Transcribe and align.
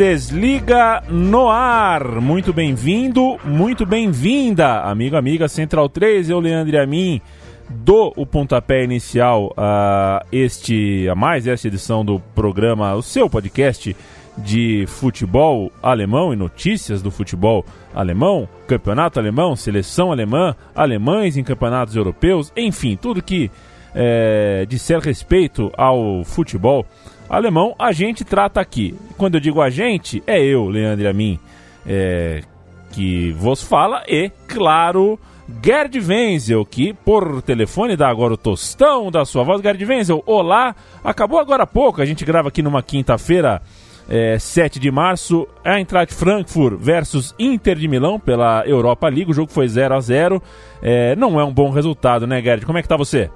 Bundesliga 0.00 1.02
no 1.10 1.50
ar. 1.50 2.22
Muito 2.22 2.54
bem-vindo, 2.54 3.38
muito 3.44 3.84
bem-vinda, 3.84 4.80
amigo, 4.80 5.14
amiga 5.14 5.46
Central 5.46 5.90
3, 5.90 6.30
eu, 6.30 6.40
Leandro 6.40 6.74
e 6.74 6.78
a 6.78 6.86
mim, 6.86 7.20
do 7.68 8.10
o 8.16 8.24
pontapé 8.24 8.82
inicial 8.82 9.52
a 9.58 10.24
este 10.32 11.06
a 11.06 11.14
mais 11.14 11.46
esta 11.46 11.68
edição 11.68 12.02
do 12.02 12.18
programa, 12.34 12.94
o 12.94 13.02
seu 13.02 13.28
podcast 13.28 13.94
de 14.38 14.86
futebol 14.86 15.70
alemão 15.82 16.32
e 16.32 16.36
notícias 16.36 17.02
do 17.02 17.10
futebol 17.10 17.62
alemão, 17.94 18.48
campeonato 18.66 19.20
alemão, 19.20 19.54
seleção 19.54 20.10
alemã, 20.10 20.56
alemães 20.74 21.36
em 21.36 21.44
campeonatos 21.44 21.94
europeus, 21.94 22.50
enfim, 22.56 22.96
tudo 22.96 23.22
que 23.22 23.50
é, 23.94 24.64
disser 24.66 24.98
respeito 24.98 25.70
ao 25.76 26.24
futebol 26.24 26.86
alemão, 27.30 27.74
a 27.78 27.92
gente 27.92 28.24
trata 28.24 28.60
aqui. 28.60 28.94
Quando 29.16 29.36
eu 29.36 29.40
digo 29.40 29.62
a 29.62 29.70
gente, 29.70 30.22
é 30.26 30.42
eu, 30.42 30.68
Leandro 30.68 31.04
e 31.04 31.08
a 31.08 31.12
mim, 31.12 31.38
é, 31.86 32.42
que 32.90 33.30
vos 33.32 33.62
fala, 33.62 34.02
e, 34.08 34.30
claro, 34.48 35.18
Gerd 35.64 35.98
Wenzel, 35.98 36.64
que 36.64 36.92
por 36.92 37.40
telefone 37.42 37.96
dá 37.96 38.08
agora 38.08 38.34
o 38.34 38.36
tostão 38.36 39.10
da 39.10 39.24
sua 39.24 39.44
voz. 39.44 39.62
Gerd 39.62 39.84
Wenzel, 39.84 40.22
olá! 40.26 40.74
Acabou 41.04 41.38
agora 41.38 41.62
há 41.62 41.66
pouco, 41.66 42.02
a 42.02 42.04
gente 42.04 42.24
grava 42.24 42.48
aqui 42.48 42.62
numa 42.62 42.82
quinta-feira, 42.82 43.62
é, 44.08 44.38
7 44.38 44.80
de 44.80 44.90
março, 44.90 45.46
Eintracht 45.64 46.12
Frankfurt 46.12 46.76
versus 46.78 47.34
Inter 47.38 47.76
de 47.76 47.86
Milão 47.86 48.18
pela 48.18 48.66
Europa 48.66 49.08
League. 49.08 49.30
O 49.30 49.34
jogo 49.34 49.52
foi 49.52 49.68
0 49.68 49.94
a 49.94 50.00
0 50.00 50.42
é, 50.82 51.14
Não 51.14 51.38
é 51.38 51.44
um 51.44 51.52
bom 51.52 51.70
resultado, 51.70 52.26
né, 52.26 52.42
Gerd? 52.42 52.66
Como 52.66 52.76
é 52.76 52.82
que 52.82 52.88
tá 52.88 52.96
você? 52.96 53.30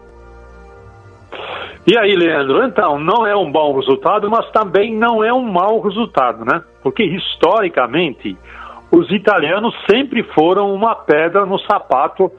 E 1.87 1.99
aí, 1.99 2.17
Leandro, 2.17 2.65
então, 2.65 2.99
não 2.99 3.27
é 3.27 3.37
um 3.37 3.53
bom 3.53 3.77
resultado, 3.77 4.31
mas 4.31 4.51
também 4.53 4.95
não 4.95 5.23
é 5.23 5.33
um 5.33 5.43
mau 5.43 5.81
resultado, 5.81 6.45
né? 6.45 6.63
Porque 6.83 7.03
historicamente 7.03 8.37
os 8.91 9.11
italianos 9.11 9.75
sempre 9.91 10.23
foram 10.23 10.73
uma 10.73 10.95
pedra 10.95 11.45
no 11.45 11.59
sapato 11.59 12.31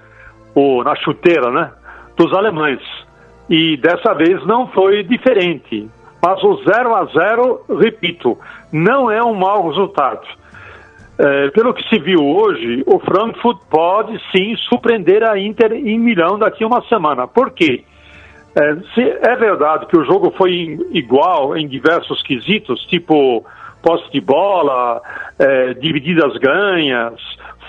ou 0.56 0.84
na 0.84 0.96
chuteira, 0.96 1.52
né, 1.52 1.72
dos 2.18 2.34
alemães. 2.34 2.82
E 3.50 3.78
dessa 3.78 4.14
vez 4.14 4.44
não 4.48 4.68
foi 4.68 5.04
diferente. 5.04 5.88
Mas 6.24 6.42
o 6.44 6.64
0 6.64 6.96
a 6.96 7.06
0, 7.06 7.66
repito, 7.78 8.38
não 8.72 9.12
é 9.12 9.22
um 9.22 9.36
mau 9.36 9.68
resultado. 9.68 10.26
É, 11.20 11.50
pelo 11.50 11.74
que 11.74 11.88
se 11.88 12.00
viu 12.00 12.26
hoje, 12.26 12.84
o 12.88 13.00
Frankfurt 13.00 13.60
pode 13.70 14.20
sim 14.32 14.56
surpreender 14.70 15.24
a 15.24 15.38
Inter 15.38 15.74
em 15.74 16.00
Milão 16.00 16.40
daqui 16.40 16.64
a 16.64 16.68
uma 16.68 16.82
semana. 16.88 17.28
Por 17.28 17.52
quê? 17.52 17.84
É, 18.56 18.76
se 18.94 19.02
é 19.02 19.36
verdade 19.36 19.86
que 19.88 19.98
o 19.98 20.06
jogo 20.06 20.34
foi 20.38 20.80
igual 20.92 21.58
em 21.58 21.68
diversos 21.68 22.24
quesitos, 22.24 22.86
tipo 22.86 23.46
posse 23.82 24.10
de 24.12 24.22
bola, 24.22 25.02
é, 25.38 25.74
divididas 25.76 26.36
ganhas, 26.38 27.14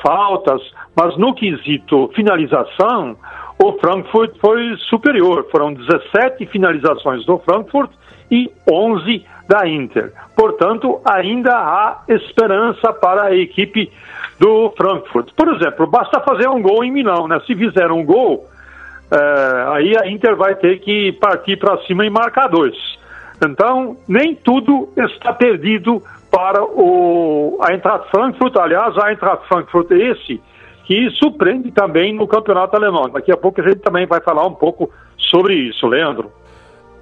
faltas, 0.03 0.63
mas 0.97 1.17
no 1.19 1.35
quesito 1.35 2.11
finalização, 2.15 3.17
o 3.63 3.73
Frankfurt 3.75 4.35
foi 4.41 4.77
superior. 4.89 5.47
Foram 5.51 5.75
17 5.75 6.47
finalizações 6.47 7.25
do 7.27 7.39
Frankfurt 7.39 7.91
e 8.31 8.51
11 8.71 9.25
da 9.49 9.69
Inter. 9.69 10.13
Portanto, 10.35 11.01
ainda 11.05 11.53
há 11.55 12.03
esperança 12.09 12.93
para 12.93 13.27
a 13.27 13.37
equipe 13.37 13.91
do 14.39 14.71
Frankfurt. 14.77 15.33
Por 15.35 15.55
exemplo, 15.55 15.87
basta 15.87 16.21
fazer 16.21 16.49
um 16.49 16.61
gol 16.61 16.85
em 16.85 16.91
Milão, 16.91 17.29
né? 17.29 17.41
Se 17.47 17.55
fizer 17.55 17.91
um 17.91 18.05
gol, 18.05 18.47
é, 19.11 19.65
aí 19.69 19.95
a 19.99 20.09
Inter 20.09 20.37
vai 20.37 20.55
ter 20.55 20.81
que 20.81 21.13
partir 21.13 21.59
para 21.59 21.79
cima 21.87 22.05
e 22.05 22.11
marcar 22.11 22.49
dois. 22.49 22.75
Então, 23.45 23.97
nem 24.09 24.35
tudo 24.35 24.89
está 24.97 25.33
perdido 25.33 26.03
para 26.31 26.63
o, 26.63 27.59
a 27.61 27.73
Eintracht 27.73 28.11
Frankfurt. 28.11 28.57
Aliás, 28.57 28.97
a 28.99 29.11
Eintracht 29.11 29.47
Frankfurt 29.47 29.91
é 29.93 30.11
esse 30.11 30.41
que 30.85 31.11
surpreende 31.11 31.71
também 31.73 32.15
no 32.15 32.27
campeonato 32.27 32.77
alemão. 32.77 33.11
Daqui 33.11 33.33
a 33.33 33.37
pouco 33.37 33.61
a 33.61 33.65
gente 33.65 33.81
também 33.81 34.07
vai 34.07 34.21
falar 34.21 34.47
um 34.47 34.55
pouco 34.55 34.91
sobre 35.19 35.55
isso, 35.55 35.87
Leandro. 35.87 36.31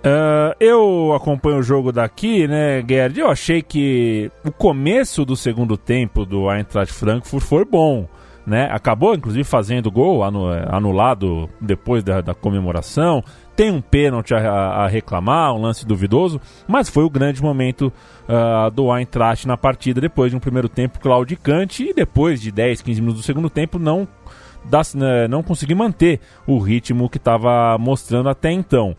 Uh, 0.05 0.55
eu 0.61 1.15
acompanho 1.15 1.59
o 1.59 1.63
jogo 1.63 1.91
daqui, 1.91 2.47
né, 2.47 2.83
Gerd? 2.87 3.19
Eu 3.19 3.31
achei 3.31 3.63
que 3.63 4.31
o 4.45 4.53
começo 4.53 5.25
do 5.25 5.35
segundo 5.35 5.77
tempo 5.77 6.27
do 6.27 6.51
Eintracht 6.51 6.93
Frankfurt 6.93 7.43
foi 7.43 7.65
bom 7.65 8.07
né? 8.47 8.69
Acabou, 8.71 9.15
inclusive, 9.15 9.45
fazendo 9.45 9.91
gol 9.91 10.23
anulado 10.23 11.49
depois 11.61 12.03
da, 12.03 12.21
da 12.21 12.35
comemoração. 12.35 13.23
Tem 13.57 13.71
um 13.71 13.81
pênalti 13.81 14.35
a, 14.35 14.41
a, 14.41 14.89
reclamar, 14.89 15.55
um 15.55 15.61
lance 15.61 15.87
duvidoso, 15.87 16.41
mas 16.67 16.89
foi 16.89 17.05
o 17.05 17.11
grande 17.11 17.41
momento 17.43 17.93
uh, 18.29 18.71
do 18.71 18.95
Eintracht 18.95 19.47
na 19.47 19.57
partida, 19.57 20.01
depois 20.01 20.31
de 20.31 20.37
um 20.37 20.41
primeiro 20.41 20.69
tempo 20.69 20.99
claudicante 20.99 21.85
e 21.89 21.95
depois 21.95 22.41
de 22.41 22.51
10, 22.51 22.83
15 22.83 23.01
minutos 23.01 23.23
do 23.23 23.25
segundo 23.25 23.49
tempo 23.49 23.79
não, 23.79 24.09
das, 24.65 24.95
né, 24.95 25.29
não 25.29 25.43
conseguir 25.43 25.77
manter 25.77 26.21
o 26.47 26.59
ritmo 26.59 27.09
que 27.09 27.19
estava 27.19 27.79
mostrando 27.79 28.29
até 28.29 28.51
então. 28.51 28.97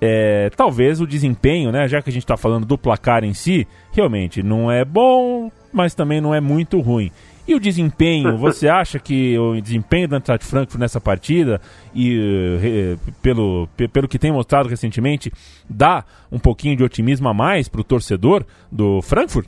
É, 0.00 0.48
talvez 0.56 1.00
o 1.00 1.06
desempenho, 1.06 1.72
né, 1.72 1.88
já 1.88 2.00
que 2.00 2.08
a 2.08 2.12
gente 2.12 2.22
está 2.22 2.36
falando 2.36 2.64
do 2.64 2.78
placar 2.78 3.24
em 3.24 3.34
si, 3.34 3.66
realmente 3.90 4.44
não 4.44 4.70
é 4.70 4.84
bom, 4.84 5.50
mas 5.72 5.92
também 5.92 6.20
não 6.20 6.32
é 6.32 6.40
muito 6.40 6.80
ruim. 6.80 7.10
E 7.48 7.54
o 7.54 7.58
desempenho, 7.58 8.36
você 8.36 8.68
acha 8.68 8.98
que 8.98 9.38
o 9.38 9.58
desempenho 9.58 10.06
do 10.06 10.14
Eintracht 10.14 10.44
Frankfurt 10.44 10.78
nessa 10.78 11.00
partida 11.00 11.58
e 11.94 12.18
uh, 12.18 13.12
pelo, 13.22 13.66
pelo 13.90 14.06
que 14.06 14.18
tem 14.18 14.30
mostrado 14.30 14.68
recentemente 14.68 15.32
dá 15.68 16.04
um 16.30 16.38
pouquinho 16.38 16.76
de 16.76 16.84
otimismo 16.84 17.26
a 17.26 17.32
mais 17.32 17.66
para 17.66 17.80
o 17.80 17.84
torcedor 17.84 18.44
do 18.70 19.00
Frankfurt? 19.00 19.46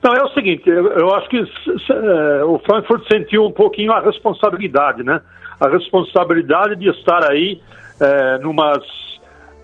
Não, 0.00 0.12
é 0.14 0.22
o 0.22 0.28
seguinte, 0.34 0.68
eu, 0.68 1.12
acho 1.16 1.28
que 1.28 1.38
é, 1.38 2.44
o 2.44 2.60
Frankfurt 2.60 3.02
sentiu 3.10 3.44
um 3.44 3.50
pouquinho 3.50 3.90
a 3.90 4.00
responsabilidade, 4.00 5.02
né? 5.02 5.20
A 5.58 5.68
responsabilidade 5.68 6.76
de 6.76 6.88
estar 6.90 7.28
aí 7.28 7.60
é, 8.00 8.38
numas 8.38 8.84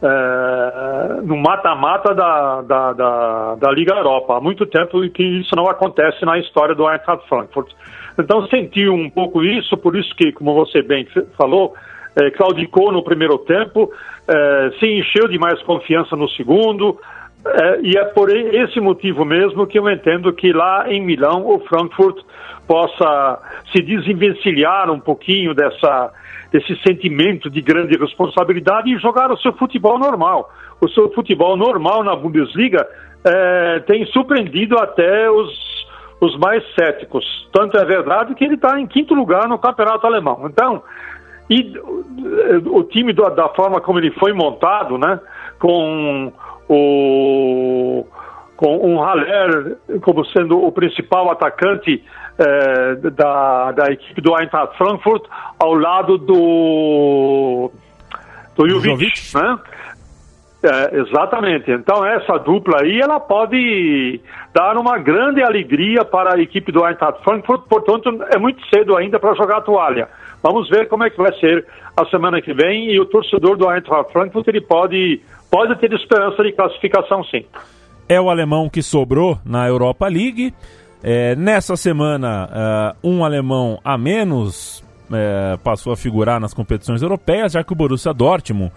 é, 0.03 1.21
no 1.23 1.37
mata-mata 1.37 2.15
da, 2.15 2.63
da, 2.63 2.93
da, 2.93 3.55
da, 3.55 3.71
Liga 3.71 3.95
Europa. 3.95 4.37
Há 4.37 4.41
muito 4.41 4.67
tempo 4.67 5.01
que 5.11 5.23
isso 5.23 5.55
não 5.57 5.65
acontece 5.69 6.25
na 6.25 6.39
história 6.39 6.75
do 6.75 6.91
Eintracht 6.91 7.29
Frankfurt. 7.29 7.71
Então 8.19 8.47
sentiu 8.49 8.93
um 8.95 9.09
pouco 9.09 9.43
isso, 9.45 9.77
por 9.77 9.97
isso 9.97 10.15
que, 10.17 10.33
como 10.33 10.55
você 10.55 10.83
bem 10.83 11.07
falou, 11.39 11.75
é, 12.21 12.31
claudicou 12.31 12.93
no 12.93 13.03
primeiro 13.03 13.39
tempo, 13.39 13.91
é, 14.29 14.71
se 14.79 14.87
encheu 14.87 15.29
de 15.29 15.39
mais 15.39 15.63
confiança 15.63 16.17
no 16.17 16.29
segundo, 16.31 16.99
é, 17.45 17.81
e 17.83 17.97
é 17.97 18.05
por 18.05 18.31
esse 18.31 18.81
motivo 18.81 19.25
mesmo 19.25 19.67
que 19.67 19.79
eu 19.79 19.91
entendo 19.91 20.33
que 20.33 20.53
lá 20.53 20.87
em 20.89 21.01
Milão 21.01 21.45
o 21.47 21.59
Frankfurt 21.61 22.19
possa 22.67 23.41
se 23.73 23.83
desenvencilhar 23.83 24.91
um 24.91 25.01
pouquinho 25.01 25.55
dessa 25.55 26.13
desse 26.53 26.77
sentimento 26.87 27.49
de 27.49 27.63
grande 27.63 27.97
responsabilidade 27.97 28.91
e 28.91 28.99
jogar 28.99 29.33
o 29.33 29.39
seu 29.39 29.55
futebol 29.55 29.99
normal. 29.99 30.53
O 30.83 30.89
seu 30.89 31.11
futebol 31.13 31.57
normal 31.57 32.05
na 32.05 32.15
Bundesliga 32.15 32.87
é, 33.25 33.81
tem 33.81 34.05
surpreendido 34.07 34.77
até 34.79 35.31
os, 35.31 35.51
os 36.21 36.37
mais 36.39 36.63
céticos. 36.75 37.25
Tanto 37.53 37.79
é 37.79 37.85
verdade 37.87 38.35
que 38.35 38.45
ele 38.45 38.57
está 38.57 38.79
em 38.79 38.87
quinto 38.87 39.15
lugar 39.15 39.49
no 39.49 39.59
campeonato 39.59 40.07
alemão. 40.07 40.43
Então, 40.45 40.83
e 41.49 41.73
o 42.67 42.83
time 42.85 43.13
da 43.13 43.49
forma 43.49 43.81
como 43.81 43.99
ele 43.99 44.11
foi 44.13 44.33
montado, 44.33 44.99
né, 44.99 45.21
com 45.59 46.33
o 46.75 48.07
com 48.57 48.77
um 48.87 49.03
Haller 49.03 49.77
como 50.03 50.25
sendo 50.27 50.65
o 50.65 50.71
principal 50.71 51.31
atacante 51.31 52.03
eh, 52.39 52.95
da, 53.11 53.73
da 53.73 53.87
equipe 53.93 54.21
do 54.21 54.39
Eintracht 54.39 54.77
Frankfurt 54.79 55.25
ao 55.59 55.75
lado 55.75 56.17
do 56.17 57.71
do 58.55 58.69
Jovic, 58.69 59.35
né? 59.35 59.59
É, 60.63 60.97
exatamente. 60.99 61.71
Então 61.71 62.05
essa 62.07 62.39
dupla 62.39 62.83
aí 62.83 63.01
ela 63.01 63.19
pode 63.19 64.21
dar 64.55 64.77
uma 64.77 64.97
grande 64.99 65.43
alegria 65.43 66.05
para 66.05 66.37
a 66.37 66.41
equipe 66.41 66.71
do 66.71 66.87
Eintracht 66.87 67.23
Frankfurt. 67.25 67.63
Portanto, 67.69 68.11
é 68.31 68.39
muito 68.39 68.65
cedo 68.69 68.97
ainda 68.97 69.19
para 69.19 69.35
jogar 69.35 69.59
a 69.59 69.63
toalha. 69.63 70.09
Vamos 70.43 70.69
ver 70.69 70.89
como 70.89 71.05
é 71.05 71.11
que 71.11 71.19
vai 71.19 71.33
ser 71.39 71.67
a 71.97 72.05
semana 72.07 72.41
que 72.41 72.53
vem 72.53 72.91
e 72.93 73.01
o 73.01 73.07
torcedor 73.07 73.57
do 73.57 73.71
Eintracht 73.71 74.13
Frankfurt 74.13 74.47
ele 74.49 74.61
pode 74.61 75.21
pode 75.51 75.77
ter 75.79 75.93
esperança 75.93 76.43
de 76.43 76.53
classificação 76.53 77.23
sim 77.25 77.45
é 78.09 78.21
o 78.21 78.29
alemão 78.29 78.69
que 78.69 78.83
sobrou 78.83 79.39
na 79.45 79.67
Europa 79.67 80.07
League. 80.07 80.55
É, 81.03 81.35
nessa 81.35 81.77
semana, 81.77 82.95
uh, 83.03 83.09
um 83.09 83.25
alemão 83.25 83.79
a 83.85 83.97
menos 83.99 84.85
é, 85.13 85.57
passou 85.63 85.93
a 85.93 85.97
figurar 85.97 86.41
nas 86.41 86.55
competições 86.55 87.03
europeias, 87.03 87.53
já 87.53 87.65
que 87.65 87.73
o 87.73 87.77
Borussia 87.77 88.13
Dortmund 88.13 88.73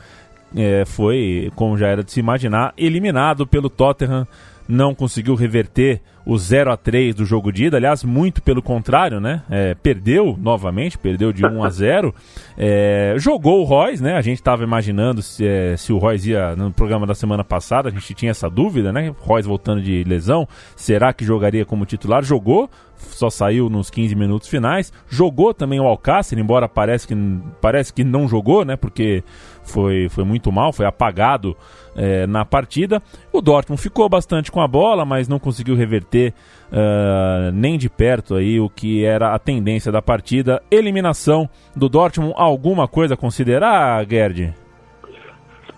é, 0.56 0.84
foi, 0.86 1.52
como 1.56 1.78
já 1.78 1.88
era 1.88 2.04
de 2.04 2.12
se 2.12 2.20
imaginar, 2.20 2.74
eliminado 2.78 3.48
pelo 3.48 3.70
Tottenham, 3.70 4.28
não 4.68 4.94
conseguiu 4.94 5.36
reverter 5.36 6.02
o 6.26 6.38
0 6.38 6.72
a 6.72 6.78
3 6.78 7.14
do 7.14 7.24
jogo 7.24 7.52
de 7.52 7.66
ida, 7.66 7.78
aliás, 7.78 8.04
muito 8.04 8.42
pelo 8.42 8.62
contrário, 8.62 9.20
né? 9.20 9.44
É, 9.50 9.76
perdeu 9.76 10.36
novamente, 10.42 10.98
perdeu 10.98 11.32
de 11.32 11.46
1 11.46 11.64
a 11.64 11.70
0. 11.70 12.16
É, 12.58 13.14
jogou 13.18 13.62
o 13.62 13.64
Royce, 13.64 14.02
né? 14.02 14.16
A 14.16 14.22
gente 14.22 14.40
estava 14.40 14.64
imaginando 14.64 15.22
se, 15.22 15.46
é, 15.46 15.78
se 15.78 15.94
o 15.94 15.98
Royce 15.98 16.32
ia 16.32 16.56
no 16.56 16.72
programa 16.72 17.06
da 17.06 17.14
semana 17.14 17.44
passada, 17.44 17.90
a 17.90 17.92
gente 17.92 18.14
tinha 18.16 18.32
essa 18.32 18.50
dúvida, 18.50 18.92
né? 18.92 19.14
Royce 19.20 19.48
voltando 19.48 19.82
de 19.82 20.04
lesão, 20.04 20.48
será 20.76 21.14
que 21.14 21.24
jogaria 21.24 21.66
como 21.66 21.86
titular? 21.86 22.24
Jogou, 22.24 22.70
só 22.98 23.30
saiu 23.30 23.70
nos 23.70 23.90
15 23.90 24.16
minutos 24.16 24.48
finais. 24.48 24.92
Jogou 25.08 25.54
também 25.54 25.80
o 25.80 25.86
Alcácer, 25.86 26.40
embora 26.40 26.68
parece 26.68 27.08
que, 27.08 27.16
parece 27.62 27.94
que 27.94 28.04
não 28.04 28.28
jogou, 28.28 28.66
né? 28.66 28.76
Porque 28.76 29.24
foi, 29.64 30.10
foi 30.10 30.24
muito 30.24 30.52
mal, 30.52 30.72
foi 30.72 30.86
apagado 30.86 31.56
é, 31.96 32.26
na 32.28 32.46
partida. 32.46 33.02
O 33.32 33.42
Dortmund 33.42 33.82
ficou 33.82 34.08
bastante 34.10 34.52
com 34.52 34.62
a 34.62 34.68
bola, 34.68 35.06
mas 35.06 35.28
não 35.28 35.40
conseguiu 35.40 35.76
reverter 35.76 36.15
uh, 36.18 37.52
nem 37.54 37.78
de 37.78 37.90
perto 37.90 38.36
aí 38.36 38.60
o 38.60 38.70
que 38.70 39.06
era 39.06 39.34
a 39.34 39.40
tendência 39.40 39.92
da 39.92 40.02
partida. 40.02 40.62
Eliminação 40.70 41.50
do 41.76 41.90
Dortmund, 41.90 42.34
alguma 42.36 42.88
coisa 42.88 43.14
a 43.14 43.18
considerar, 43.18 44.06
Gerd? 44.10 44.54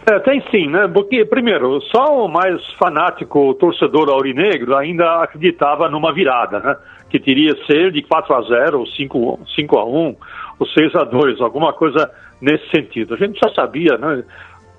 É, 0.09 0.19
tem 0.19 0.41
sim, 0.49 0.69
né? 0.69 0.87
Porque, 0.87 1.25
primeiro, 1.25 1.81
só 1.81 2.25
o 2.25 2.29
mais 2.29 2.65
fanático 2.79 3.53
torcedor 3.55 4.09
aurinegro 4.09 4.73
ainda 4.73 5.21
acreditava 5.21 5.89
numa 5.89 6.13
virada, 6.13 6.61
né? 6.61 6.77
Que 7.09 7.19
teria 7.19 7.53
ser 7.65 7.91
de 7.91 8.01
4 8.01 8.33
a 8.33 8.41
0 8.43 8.79
ou 8.79 8.87
5, 8.87 9.39
5 9.53 9.77
a 9.77 9.85
1 9.85 10.15
ou 10.59 10.67
6 10.67 10.95
a 10.95 11.03
2 11.03 11.41
alguma 11.41 11.73
coisa 11.73 12.09
nesse 12.39 12.69
sentido. 12.69 13.15
A 13.15 13.17
gente 13.17 13.37
já 13.37 13.53
sabia, 13.53 13.97
né? 13.97 14.23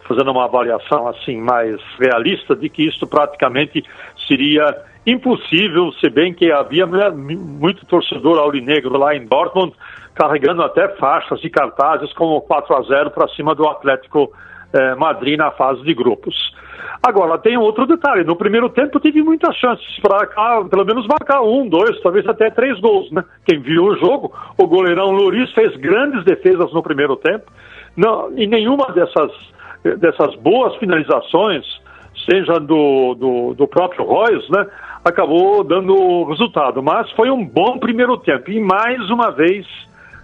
Fazendo 0.06 0.30
uma 0.30 0.46
avaliação 0.46 1.06
assim 1.06 1.36
mais 1.36 1.78
realista 2.00 2.56
de 2.56 2.70
que 2.70 2.86
isso 2.86 3.06
praticamente 3.06 3.84
seria 4.26 4.74
impossível, 5.10 5.92
se 6.00 6.10
bem 6.10 6.34
que 6.34 6.52
havia 6.52 6.86
muito 6.86 7.86
torcedor 7.86 8.38
aurinegro 8.38 8.98
lá 8.98 9.14
em 9.14 9.26
Dortmund 9.26 9.72
carregando 10.14 10.62
até 10.62 10.88
faixas 10.96 11.42
e 11.44 11.48
cartazes 11.48 12.12
como 12.12 12.40
4 12.40 12.74
a 12.74 12.82
0 12.82 13.10
para 13.12 13.28
cima 13.28 13.54
do 13.54 13.68
Atlético 13.68 14.32
eh, 14.72 14.94
Madrid 14.96 15.38
na 15.38 15.52
fase 15.52 15.82
de 15.82 15.94
grupos. 15.94 16.34
Agora, 17.00 17.38
tem 17.38 17.56
outro 17.56 17.86
detalhe: 17.86 18.24
no 18.24 18.34
primeiro 18.34 18.68
tempo 18.68 18.98
tive 18.98 19.22
muitas 19.22 19.54
chances 19.56 19.86
para 20.00 20.26
pelo 20.64 20.84
menos 20.84 21.06
marcar 21.06 21.40
um, 21.42 21.68
dois, 21.68 22.00
talvez 22.00 22.26
até 22.26 22.50
três 22.50 22.78
gols. 22.80 23.10
Né? 23.12 23.24
Quem 23.46 23.60
viu 23.60 23.84
o 23.84 23.96
jogo, 23.96 24.34
o 24.58 24.66
goleirão 24.66 25.12
Loris 25.12 25.52
fez 25.52 25.76
grandes 25.76 26.24
defesas 26.24 26.72
no 26.72 26.82
primeiro 26.82 27.14
tempo. 27.16 27.50
Não, 27.96 28.32
e 28.36 28.46
nenhuma 28.46 28.92
dessas, 28.92 29.30
dessas 29.98 30.34
boas 30.36 30.74
finalizações, 30.76 31.64
seja 32.28 32.58
do, 32.60 33.14
do, 33.14 33.54
do 33.54 33.68
próprio 33.68 34.04
Royce, 34.04 34.50
né, 34.50 34.66
acabou 35.08 35.64
dando 35.64 36.24
resultado. 36.24 36.82
Mas 36.82 37.10
foi 37.12 37.30
um 37.30 37.44
bom 37.44 37.78
primeiro 37.78 38.16
tempo. 38.18 38.50
E 38.50 38.60
mais 38.60 39.10
uma 39.10 39.30
vez, 39.30 39.66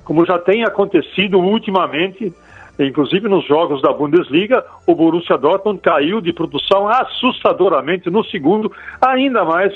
como 0.04 0.24
já 0.24 0.38
tem 0.38 0.64
acontecido 0.64 1.38
ultimamente, 1.38 2.32
inclusive 2.78 3.28
nos 3.28 3.46
jogos 3.46 3.80
da 3.82 3.92
Bundesliga, 3.92 4.64
o 4.86 4.94
Borussia 4.94 5.38
Dortmund 5.38 5.80
caiu 5.80 6.20
de 6.20 6.32
produção 6.32 6.88
assustadoramente 6.88 8.10
no 8.10 8.24
segundo, 8.24 8.70
ainda 9.00 9.44
mais 9.44 9.72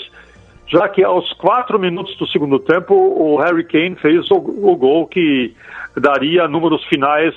já 0.67 0.89
que 0.89 1.03
aos 1.03 1.33
quatro 1.35 1.79
minutos 1.79 2.17
do 2.19 2.27
segundo 2.27 2.59
tempo 2.59 2.95
o 2.95 3.39
Harry 3.39 3.65
Kane 3.65 3.97
fez 3.97 4.31
o, 4.31 4.37
o 4.37 4.77
gol 4.77 5.07
que 5.07 5.55
daria 5.97 6.47
números 6.47 6.85
finais 6.85 7.35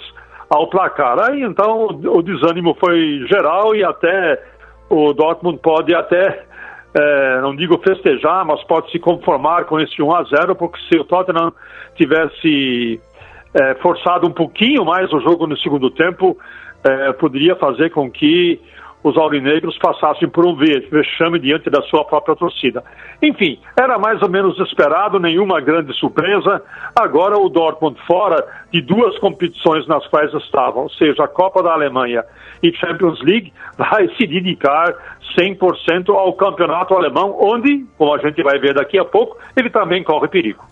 ao 0.49 0.67
placar. 0.67 1.17
Aí 1.19 1.41
então 1.41 1.87
o 1.87 2.21
desânimo 2.21 2.75
foi 2.77 3.25
geral 3.29 3.73
e 3.73 3.83
até 3.83 4.43
o 4.89 5.13
Dortmund 5.13 5.59
pode 5.59 5.95
até, 5.95 6.43
é, 6.93 7.41
não 7.41 7.55
digo 7.55 7.77
festejar, 7.77 8.45
mas 8.45 8.63
pode 8.65 8.91
se 8.91 8.99
conformar 8.99 9.65
com 9.65 9.79
esse 9.79 10.01
1 10.01 10.13
a 10.13 10.23
0 10.23 10.55
porque 10.55 10.79
se 10.89 10.99
o 10.99 11.05
Tottenham 11.05 11.53
tivesse 11.95 12.99
é, 13.53 13.75
forçado 13.75 14.27
um 14.27 14.31
pouquinho 14.31 14.83
mais 14.85 15.11
o 15.13 15.19
jogo 15.19 15.47
no 15.47 15.57
segundo 15.57 15.89
tempo, 15.91 16.37
é, 16.83 17.13
poderia 17.13 17.55
fazer 17.55 17.91
com 17.91 18.09
que 18.09 18.59
os 19.03 19.17
aurinegros 19.17 19.77
passassem 19.79 20.29
por 20.29 20.45
um 20.45 20.55
vexame 20.55 21.39
diante 21.39 21.69
da 21.69 21.81
sua 21.83 22.05
própria 22.05 22.35
torcida. 22.35 22.83
Enfim, 23.21 23.59
era 23.79 23.97
mais 23.97 24.21
ou 24.21 24.29
menos 24.29 24.59
esperado, 24.59 25.19
nenhuma 25.19 25.59
grande 25.59 25.91
surpresa. 25.93 26.61
Agora 26.95 27.37
o 27.37 27.49
Dortmund 27.49 27.99
fora 28.05 28.45
de 28.71 28.81
duas 28.81 29.17
competições 29.17 29.87
nas 29.87 30.05
quais 30.07 30.31
estava, 30.33 30.79
ou 30.79 30.89
seja, 30.89 31.23
a 31.23 31.27
Copa 31.27 31.63
da 31.63 31.73
Alemanha 31.73 32.23
e 32.63 32.71
Champions 32.73 33.19
League, 33.21 33.51
vai 33.77 34.07
se 34.15 34.27
dedicar 34.27 34.93
100% 35.37 36.09
ao 36.09 36.33
campeonato 36.33 36.93
alemão, 36.93 37.35
onde, 37.39 37.85
como 37.97 38.13
a 38.13 38.17
gente 38.19 38.41
vai 38.43 38.59
ver 38.59 38.73
daqui 38.73 38.99
a 38.99 39.05
pouco, 39.05 39.37
ele 39.55 39.69
também 39.69 40.03
corre 40.03 40.27
perigo. 40.27 40.63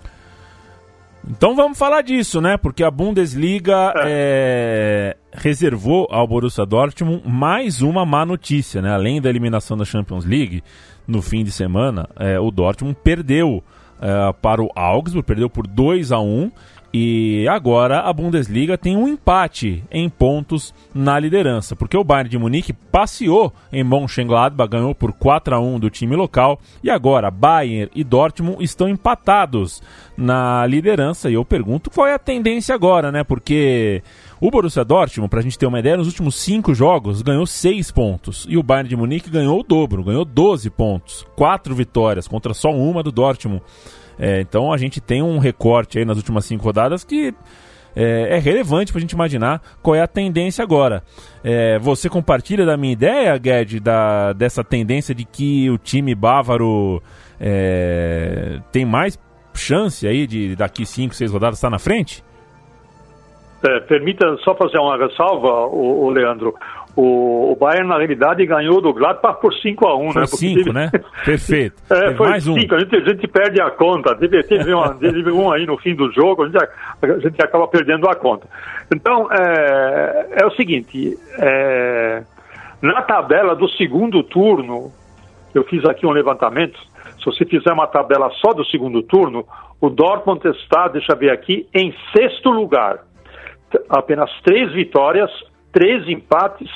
Então 1.30 1.56
vamos 1.56 1.78
falar 1.78 2.02
disso, 2.02 2.42
né? 2.42 2.58
Porque 2.58 2.84
a 2.84 2.90
Bundesliga 2.90 3.94
é. 3.98 5.16
É, 5.16 5.18
reservou 5.32 6.08
ao 6.10 6.28
Borussia 6.28 6.66
Dortmund 6.66 7.22
mais 7.28 7.82
uma 7.82 8.04
má 8.04 8.26
notícia, 8.26 8.82
né? 8.82 8.92
Além 8.92 9.22
da 9.22 9.30
eliminação 9.30 9.78
da 9.78 9.86
Champions 9.86 10.26
League 10.26 10.64
no 11.08 11.22
fim 11.22 11.44
de 11.44 11.52
semana, 11.52 12.10
é, 12.20 12.40
o 12.40 12.50
Dortmund 12.50 12.98
perdeu 13.04 13.64
é, 14.02 14.34
para 14.42 14.62
o 14.62 14.72
Augsburg, 14.76 15.26
perdeu 15.26 15.50
por 15.50 15.68
2 15.68 16.12
a 16.12 16.20
1 16.20 16.52
e 16.92 17.48
agora 17.48 18.00
a 18.00 18.12
Bundesliga 18.12 18.78
tem 18.78 18.98
um 18.98 19.08
empate 19.08 19.84
em 19.92 20.10
pontos 20.10 20.74
na 20.94 21.20
liderança, 21.20 21.76
porque 21.76 21.96
o 21.96 22.04
Bayern 22.04 22.30
de 22.30 22.38
Munique 22.38 22.74
passeou 22.74 23.54
em 23.72 23.84
Mönchengladbach, 23.84 24.70
ganhou 24.70 24.96
por 24.96 25.14
4 25.14 25.56
a 25.56 25.60
1 25.60 25.80
do 25.80 25.90
time 25.90 26.16
local, 26.16 26.60
e 26.84 26.90
agora 26.90 27.30
Bayern 27.30 27.92
e 27.94 28.04
Dortmund 28.04 28.64
estão 28.64 28.90
empatados 28.90 29.84
na 30.18 30.66
liderança. 30.66 31.30
E 31.30 31.36
eu 31.36 31.46
pergunto 31.46 31.92
qual 31.92 32.08
é 32.08 32.14
a 32.14 32.20
tendência 32.20 32.74
agora, 32.74 33.12
né? 33.12 33.24
Porque 33.24 34.02
o 34.42 34.50
Borussia 34.50 34.84
Dortmund, 34.84 35.30
para 35.30 35.40
a 35.40 35.44
gente 35.44 35.60
ter 35.60 35.68
uma 35.68 35.80
ideia, 35.80 35.98
nos 35.98 36.08
últimos 36.08 36.36
5 36.36 36.74
jogos 36.74 37.22
ganhou 37.22 37.46
6 37.46 37.92
pontos, 37.92 38.48
e 38.50 38.58
o 38.58 38.64
Bayern 38.64 38.90
de 38.90 38.96
Munique 38.96 39.30
ganhou 39.30 39.60
o 39.60 39.64
dobro, 39.64 40.04
ganhou 40.04 40.26
12 40.26 40.70
pontos, 40.72 41.26
4 41.36 41.76
vitórias 41.76 42.28
contra 42.28 42.54
só 42.54 42.72
uma 42.72 43.04
do 43.04 43.12
Dortmund. 43.12 43.62
É, 44.20 44.42
então 44.42 44.74
a 44.74 44.78
gente 44.78 45.00
tem 45.00 45.24
um 45.24 45.40
recorte 45.40 45.98
aí 45.98 46.06
nas 46.06 46.18
últimas 46.18 46.46
cinco 46.46 46.64
rodadas 46.64 47.04
que 47.04 47.34
é, 47.96 48.36
é 48.36 48.40
relevante 48.40 48.92
para 48.92 49.00
a 49.00 49.02
gente 49.02 49.14
imaginar 49.14 49.62
qual 49.82 49.96
é 49.96 50.02
a 50.02 50.08
tendência 50.08 50.64
agora. 50.64 51.04
É, 51.44 51.80
você 51.80 52.10
compartilha 52.10 52.66
da 52.66 52.78
minha 52.78 52.94
ideia, 52.94 53.38
Gued, 53.38 53.80
da, 53.80 54.34
dessa 54.34 54.64
tendência 54.64 55.16
de 55.16 55.26
que 55.26 55.70
o 55.70 55.78
time 55.78 56.14
bávaro 56.14 57.02
é, 57.40 58.60
tem 58.72 58.86
mais 58.86 59.18
chance 59.54 60.08
aí 60.08 60.28
de 60.28 60.56
daqui 60.56 60.86
cinco, 60.86 61.16
seis 61.16 61.32
rodadas 61.32 61.58
estar 61.58 61.70
na 61.70 61.80
frente? 61.80 62.24
É, 63.62 63.80
permita 63.82 64.26
só 64.38 64.56
fazer 64.56 64.78
uma 64.80 64.98
ressalva, 64.98 65.68
o, 65.68 66.06
o 66.06 66.10
Leandro. 66.10 66.56
O, 66.96 67.52
o, 67.54 67.56
Bayern, 67.56 67.88
na 67.88 67.98
realidade, 67.98 68.46
ganhou 68.46 68.82
do 68.82 68.94
Gladbach 68.94 69.40
por 69.40 69.54
5 69.54 69.88
a 69.88 69.98
1 69.98 70.12
Foi 70.12 70.22
né? 70.22 70.28
5, 70.28 70.56
teve... 70.56 70.74
né? 70.74 70.92
Perfeito. 71.24 71.76
é, 71.90 72.14
foi 72.16 72.42
5, 72.42 72.52
um. 72.52 72.76
a, 72.76 72.80
gente, 72.80 72.96
a 72.96 73.00
gente 73.00 73.28
perde 73.28 73.62
a 73.62 73.72
conta. 73.72 74.16
Teve, 74.16 74.44
teve, 74.44 74.74
uma, 74.74 74.94
teve 75.00 75.32
um 75.32 75.52
aí 75.52 75.66
no 75.66 75.78
fim 75.78 75.96
do 75.96 76.12
jogo, 76.12 76.44
a 76.44 76.48
gente, 76.48 76.58
a 76.58 77.20
gente 77.20 77.42
acaba 77.42 77.68
perdendo 77.68 78.10
a 78.10 78.16
conta. 78.16 78.48
Então, 78.94 79.30
é, 79.32 80.42
é 80.42 80.46
o 80.46 80.52
seguinte, 80.52 81.18
é, 81.38 82.24
na 82.82 83.02
tabela 83.04 83.56
do 83.56 83.70
segundo 83.70 84.24
turno, 84.24 84.92
eu 85.54 85.64
fiz 85.66 85.86
aqui 85.86 86.06
um 86.06 86.12
levantamento, 86.12 86.78
se 87.18 87.26
você 87.26 87.46
fizer 87.46 87.72
uma 87.72 87.88
tabela 87.88 88.30
só 88.42 88.52
do 88.52 88.66
segundo 88.66 89.04
turno, 89.04 89.46
o 89.80 89.90
Dortmund 89.90 90.46
está, 90.50 90.88
deixa 90.88 91.14
eu 91.14 91.18
ver 91.18 91.32
aqui, 91.32 91.68
em 91.74 91.94
sexto 92.14 92.50
lugar 92.50 93.00
apenas 93.90 94.30
três 94.44 94.72
vitórias, 94.74 95.30
três 95.72 96.08
empates 96.08 96.70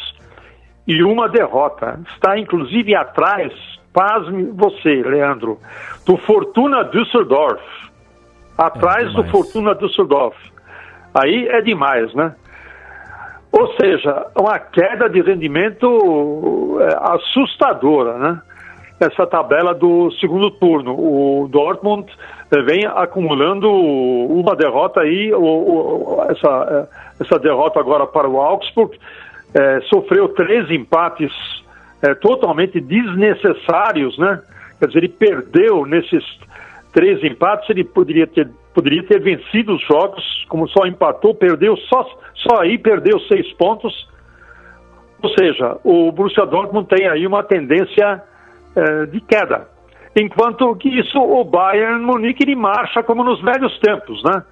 e 0.88 1.04
uma 1.04 1.30
derrota. 1.30 2.00
Está 2.14 2.38
inclusive 2.38 2.96
atrás, 2.96 3.54
pasme 3.94 4.44
você, 4.54 5.02
Leandro, 5.04 5.60
do 6.06 6.18
Fortuna 6.18 6.84
Düsseldorf. 6.84 7.62
Atrás 8.58 9.10
é 9.10 9.14
do 9.14 9.24
Fortuna 9.26 9.74
Düsseldorf. 9.76 10.38
Aí 11.14 11.48
é 11.48 11.62
demais, 11.62 12.14
né? 12.14 12.36
Ou 13.52 13.72
seja, 13.80 14.28
uma 14.36 14.58
queda 14.58 15.08
de 15.08 15.22
rendimento 15.22 16.80
é, 16.82 17.14
assustadora, 17.14 18.18
né? 18.18 18.42
Essa 19.06 19.28
tabela 19.28 19.74
do 19.74 20.12
segundo 20.14 20.50
turno. 20.52 20.94
O 20.94 21.48
Dortmund 21.50 22.12
eh, 22.52 22.62
vem 22.62 22.86
acumulando 22.86 23.70
uma 23.72 24.56
derrota 24.56 25.02
aí, 25.02 25.32
essa, 26.30 26.88
eh, 26.90 27.24
essa 27.24 27.40
derrota 27.40 27.80
agora 27.80 28.08
para 28.08 28.30
o 28.30 28.40
Augsburg, 28.40 28.98
é, 29.54 29.82
sofreu 29.82 30.30
três 30.30 30.70
empates 30.72 31.32
é, 32.02 32.14
totalmente 32.16 32.82
desnecessários, 32.82 34.18
né? 34.18 34.42
Quer 34.80 34.88
dizer, 34.88 35.00
ele 35.00 35.10
perdeu 35.10 35.86
nesses 35.86 36.24
três 36.92 37.24
empates, 37.24 37.70
ele 37.70 37.84
poderia 37.84 38.28
ter, 38.28 38.50
poderia 38.74 39.04
ter 39.04 39.22
vencido 39.22 39.76
os 39.76 39.82
jogos, 39.86 40.46
como 40.50 40.68
só 40.68 40.86
empatou, 40.86 41.34
perdeu, 41.34 41.78
só, 41.78 42.06
só 42.36 42.62
aí 42.62 42.78
perdeu 42.78 43.20
seis 43.22 43.52
pontos. 43.54 44.10
Ou 45.22 45.30
seja, 45.30 45.78
o 45.84 46.12
Borussia 46.12 46.46
Dortmund 46.46 46.88
tem 46.90 47.08
aí 47.08 47.26
uma 47.26 47.44
tendência 47.44 48.22
é, 48.76 49.06
de 49.06 49.22
queda. 49.22 49.68
enquanto 50.16 50.76
que 50.76 50.90
isso 50.90 51.20
o 51.20 51.44
Bayern 51.44 52.04
Munique 52.04 52.44
ele 52.44 52.56
marcha 52.56 53.02
como 53.04 53.24
nos 53.24 53.42
velhos 53.42 53.78
tempos, 53.80 54.22
né? 54.24 54.44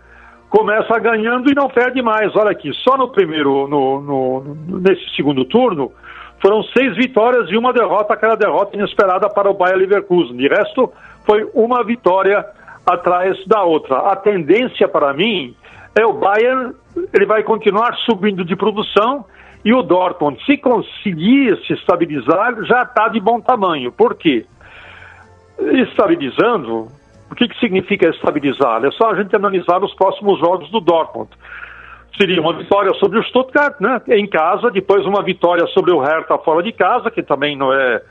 Começa 0.49 0.99
ganhando 0.99 1.49
e 1.49 1.55
não 1.55 1.69
perde 1.69 2.01
mais. 2.01 2.35
Olha 2.35 2.51
aqui, 2.51 2.73
só 2.73 2.97
no 2.97 3.09
primeiro, 3.09 3.67
no, 3.67 4.01
no, 4.01 4.79
nesse 4.81 5.15
segundo 5.15 5.45
turno, 5.45 5.93
foram 6.41 6.61
seis 6.63 6.95
vitórias 6.97 7.49
e 7.49 7.57
uma 7.57 7.71
derrota, 7.71 8.13
aquela 8.13 8.35
derrota 8.35 8.75
inesperada 8.75 9.29
para 9.29 9.49
o 9.49 9.53
Bayern 9.53 9.79
Leverkusen. 9.81 10.35
De 10.35 10.47
resto, 10.47 10.91
foi 11.25 11.49
uma 11.53 11.83
vitória 11.83 12.45
atrás 12.85 13.37
da 13.45 13.63
outra. 13.63 13.97
A 14.11 14.15
tendência 14.15 14.87
para 14.87 15.13
mim 15.13 15.55
é 15.95 16.05
o 16.05 16.13
Bayern, 16.13 16.73
ele 17.13 17.25
vai 17.25 17.43
continuar 17.43 17.95
subindo 18.05 18.43
de 18.43 18.55
produção 18.55 19.25
e 19.63 19.73
o 19.73 19.81
Dortmund, 19.83 20.43
se 20.45 20.57
conseguir 20.57 21.57
se 21.65 21.73
estabilizar, 21.73 22.63
já 22.63 22.81
está 22.81 23.07
de 23.07 23.19
bom 23.19 23.39
tamanho. 23.39 23.91
Por 23.91 24.15
quê? 24.15 24.45
Estabilizando, 25.59 26.87
o 27.29 27.35
que, 27.35 27.47
que 27.47 27.59
significa 27.59 28.09
estabilizar? 28.09 28.83
É 28.83 28.91
só 28.91 29.11
a 29.11 29.15
gente 29.15 29.35
analisar 29.35 29.83
os 29.83 29.93
próximos 29.93 30.39
jogos 30.39 30.69
do 30.71 30.79
Dortmund. 30.79 31.29
Seria 32.17 32.41
uma 32.41 32.53
vitória 32.53 32.93
sobre 32.95 33.19
o 33.19 33.23
Stuttgart, 33.23 33.79
né, 33.79 34.01
em 34.09 34.27
casa, 34.27 34.69
depois 34.69 35.05
uma 35.05 35.23
vitória 35.23 35.65
sobre 35.67 35.93
o 35.93 35.99
Hertha 35.99 36.37
fora 36.39 36.61
de 36.61 36.71
casa, 36.71 37.09
que 37.09 37.23
também 37.23 37.55
não 37.55 37.71
é 37.71 38.01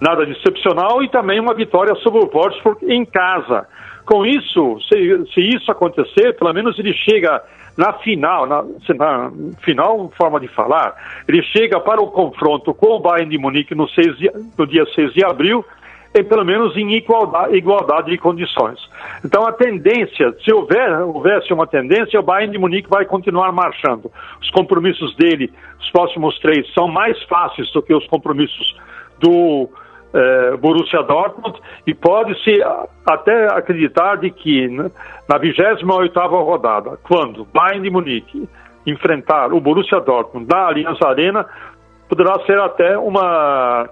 nada 0.00 0.24
de 0.24 0.32
excepcional, 0.32 1.02
e 1.02 1.08
também 1.08 1.40
uma 1.40 1.54
vitória 1.54 1.94
sobre 1.96 2.20
o 2.20 2.26
Wolfsburg 2.26 2.78
em 2.86 3.04
casa. 3.04 3.66
Com 4.04 4.24
isso, 4.26 4.78
se, 4.88 5.32
se 5.32 5.40
isso 5.40 5.70
acontecer, 5.70 6.36
pelo 6.36 6.52
menos 6.52 6.78
ele 6.78 6.92
chega 6.92 7.42
na 7.76 7.92
final, 7.94 8.46
na, 8.46 8.64
na, 8.94 9.32
final, 9.62 10.12
forma 10.16 10.40
de 10.40 10.48
falar, 10.48 10.94
ele 11.28 11.42
chega 11.42 11.80
para 11.80 12.00
o 12.00 12.08
confronto 12.08 12.74
com 12.74 12.96
o 12.96 13.00
Bayern 13.00 13.30
de 13.30 13.38
Munique 13.38 13.74
no, 13.74 13.86
de, 13.86 14.30
no 14.58 14.66
dia 14.66 14.84
6 14.94 15.14
de 15.14 15.24
abril, 15.24 15.64
e 16.12 16.24
pelo 16.24 16.44
menos 16.44 16.76
em 16.76 16.92
igualdade, 16.94 17.56
igualdade 17.56 18.10
de 18.10 18.18
condições. 18.18 18.78
Então 19.24 19.46
a 19.46 19.52
tendência, 19.52 20.34
se 20.44 20.52
houver, 20.52 21.00
houvesse 21.02 21.52
uma 21.52 21.66
tendência, 21.66 22.18
o 22.18 22.22
Bayern 22.22 22.52
de 22.52 22.58
Munique 22.58 22.90
vai 22.90 23.04
continuar 23.04 23.52
marchando. 23.52 24.10
Os 24.42 24.50
compromissos 24.50 25.14
dele, 25.14 25.52
os 25.80 25.88
próximos 25.90 26.38
três, 26.40 26.66
são 26.74 26.88
mais 26.88 27.20
fáceis 27.24 27.70
do 27.72 27.80
que 27.80 27.94
os 27.94 28.06
compromissos 28.08 28.76
do 29.20 29.68
eh, 30.12 30.56
Borussia 30.56 31.02
Dortmund 31.02 31.58
e 31.86 31.94
pode-se 31.94 32.60
até 33.06 33.46
acreditar 33.52 34.16
de 34.16 34.30
que 34.30 34.68
né, 34.68 34.90
na 35.28 35.38
28ª 35.38 36.28
rodada, 36.28 36.98
quando 37.02 37.46
Bayern 37.52 37.82
de 37.82 37.90
Munique 37.90 38.48
enfrentar 38.86 39.52
o 39.52 39.60
Borussia 39.60 40.00
Dortmund 40.00 40.48
na 40.48 40.66
Allianz 40.66 41.00
Arena, 41.02 41.46
poderá 42.08 42.40
ser 42.44 42.58
até 42.58 42.98
uma, 42.98 43.88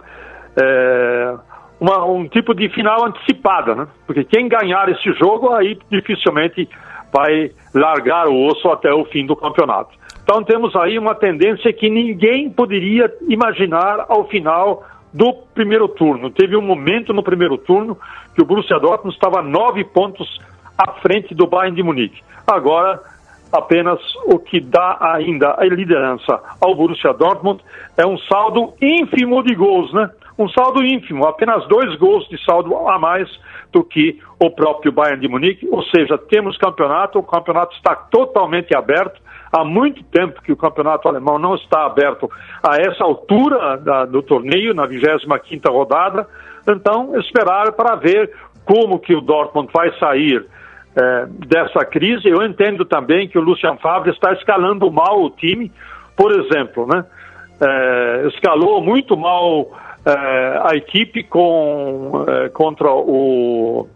é, 0.61 1.35
uma, 1.81 2.05
um 2.05 2.27
tipo 2.29 2.55
de 2.55 2.69
final 2.71 3.05
antecipada, 3.05 3.75
né? 3.75 3.87
Porque 4.07 4.25
quem 4.25 4.49
ganhar 4.49 4.89
esse 4.89 5.13
jogo 5.13 5.55
aí 5.55 5.79
dificilmente 5.91 6.69
vai 7.13 7.51
largar 7.75 8.29
o 8.29 8.47
osso 8.47 8.69
até 8.69 8.93
o 8.93 9.05
fim 9.05 9.25
do 9.25 9.37
campeonato. 9.37 9.97
Então 10.23 10.43
temos 10.43 10.75
aí 10.77 10.99
uma 10.99 11.15
tendência 11.15 11.73
que 11.73 11.89
ninguém 11.89 12.51
poderia 12.51 13.11
imaginar 13.29 14.05
ao 14.09 14.29
final 14.29 14.85
do 15.13 15.33
primeiro 15.55 15.89
turno. 15.89 16.31
Teve 16.31 16.57
um 16.57 16.63
momento 16.63 17.13
no 17.13 17.23
primeiro 17.23 17.57
turno 17.59 17.97
que 18.35 18.43
o 18.43 18.45
Borussia 18.45 18.79
Dortmund 18.79 19.15
estava 19.15 19.43
nove 19.43 19.85
pontos 19.85 20.41
à 20.77 20.93
frente 21.01 21.35
do 21.35 21.47
Bayern 21.47 21.75
de 21.75 21.83
Munique. 21.83 22.23
Agora, 22.47 23.01
apenas 23.53 24.01
o 24.27 24.39
que 24.39 24.61
dá 24.61 24.99
ainda 25.01 25.57
a 25.59 25.65
liderança 25.65 26.41
ao 26.61 26.75
Borussia 26.75 27.13
Dortmund 27.13 27.63
é 27.97 28.07
um 28.07 28.19
saldo 28.19 28.75
ínfimo 28.81 29.43
de 29.43 29.55
gols, 29.55 29.93
né? 29.93 30.11
Um 30.39 30.49
saldo 30.49 30.85
ínfimo, 30.85 31.27
apenas 31.27 31.67
dois 31.67 31.97
gols 31.97 32.29
de 32.29 32.43
saldo 32.45 32.77
a 32.89 32.99
mais 32.99 33.29
do 33.73 33.83
que 33.83 34.21
o 34.39 34.51
próprio 34.51 34.93
Bayern 34.93 35.21
de 35.21 35.29
Munique. 35.29 35.69
Ou 35.71 35.83
seja, 35.85 36.17
temos 36.17 36.57
campeonato, 36.57 37.19
o 37.19 37.25
campeonato 37.25 37.75
está 37.75 37.97
totalmente 37.97 38.77
aberto. 38.77 39.21
Há 39.51 39.65
muito 39.65 40.03
tempo 40.05 40.43
que 40.43 40.53
o 40.53 40.57
campeonato 40.57 41.09
alemão 41.09 41.39
não 41.39 41.55
está 41.55 41.87
aberto 41.87 42.31
a 42.63 42.77
essa 42.77 43.03
altura 43.03 43.79
da, 43.79 44.05
do 44.05 44.23
torneio, 44.23 44.75
na 44.75 44.87
25ª 44.87 45.71
rodada. 45.71 46.27
Então, 46.69 47.19
esperar 47.19 47.73
para 47.73 47.97
ver 47.97 48.31
como 48.65 48.99
que 48.99 49.15
o 49.15 49.21
Dortmund 49.21 49.71
vai 49.73 49.91
sair 49.99 50.47
é, 50.95 51.27
dessa 51.47 51.85
crise. 51.85 52.29
Eu 52.29 52.43
entendo 52.43 52.85
também 52.85 53.27
que 53.27 53.39
o 53.39 53.43
Lucian 53.43 53.77
Favre 53.79 54.11
está 54.11 54.33
escalando 54.33 54.91
mal 54.93 55.23
o 55.23 55.31
time. 55.31 55.73
Por 56.15 56.33
exemplo, 56.33 56.87
né? 56.87 57.05
É, 57.61 58.29
escalou 58.29 58.83
muito 58.83 59.17
mal 59.17 59.71
é, 60.05 60.61
a 60.65 60.77
equipe 60.77 61.25
com, 61.25 62.25
contra 62.53 62.91
o 62.91 63.89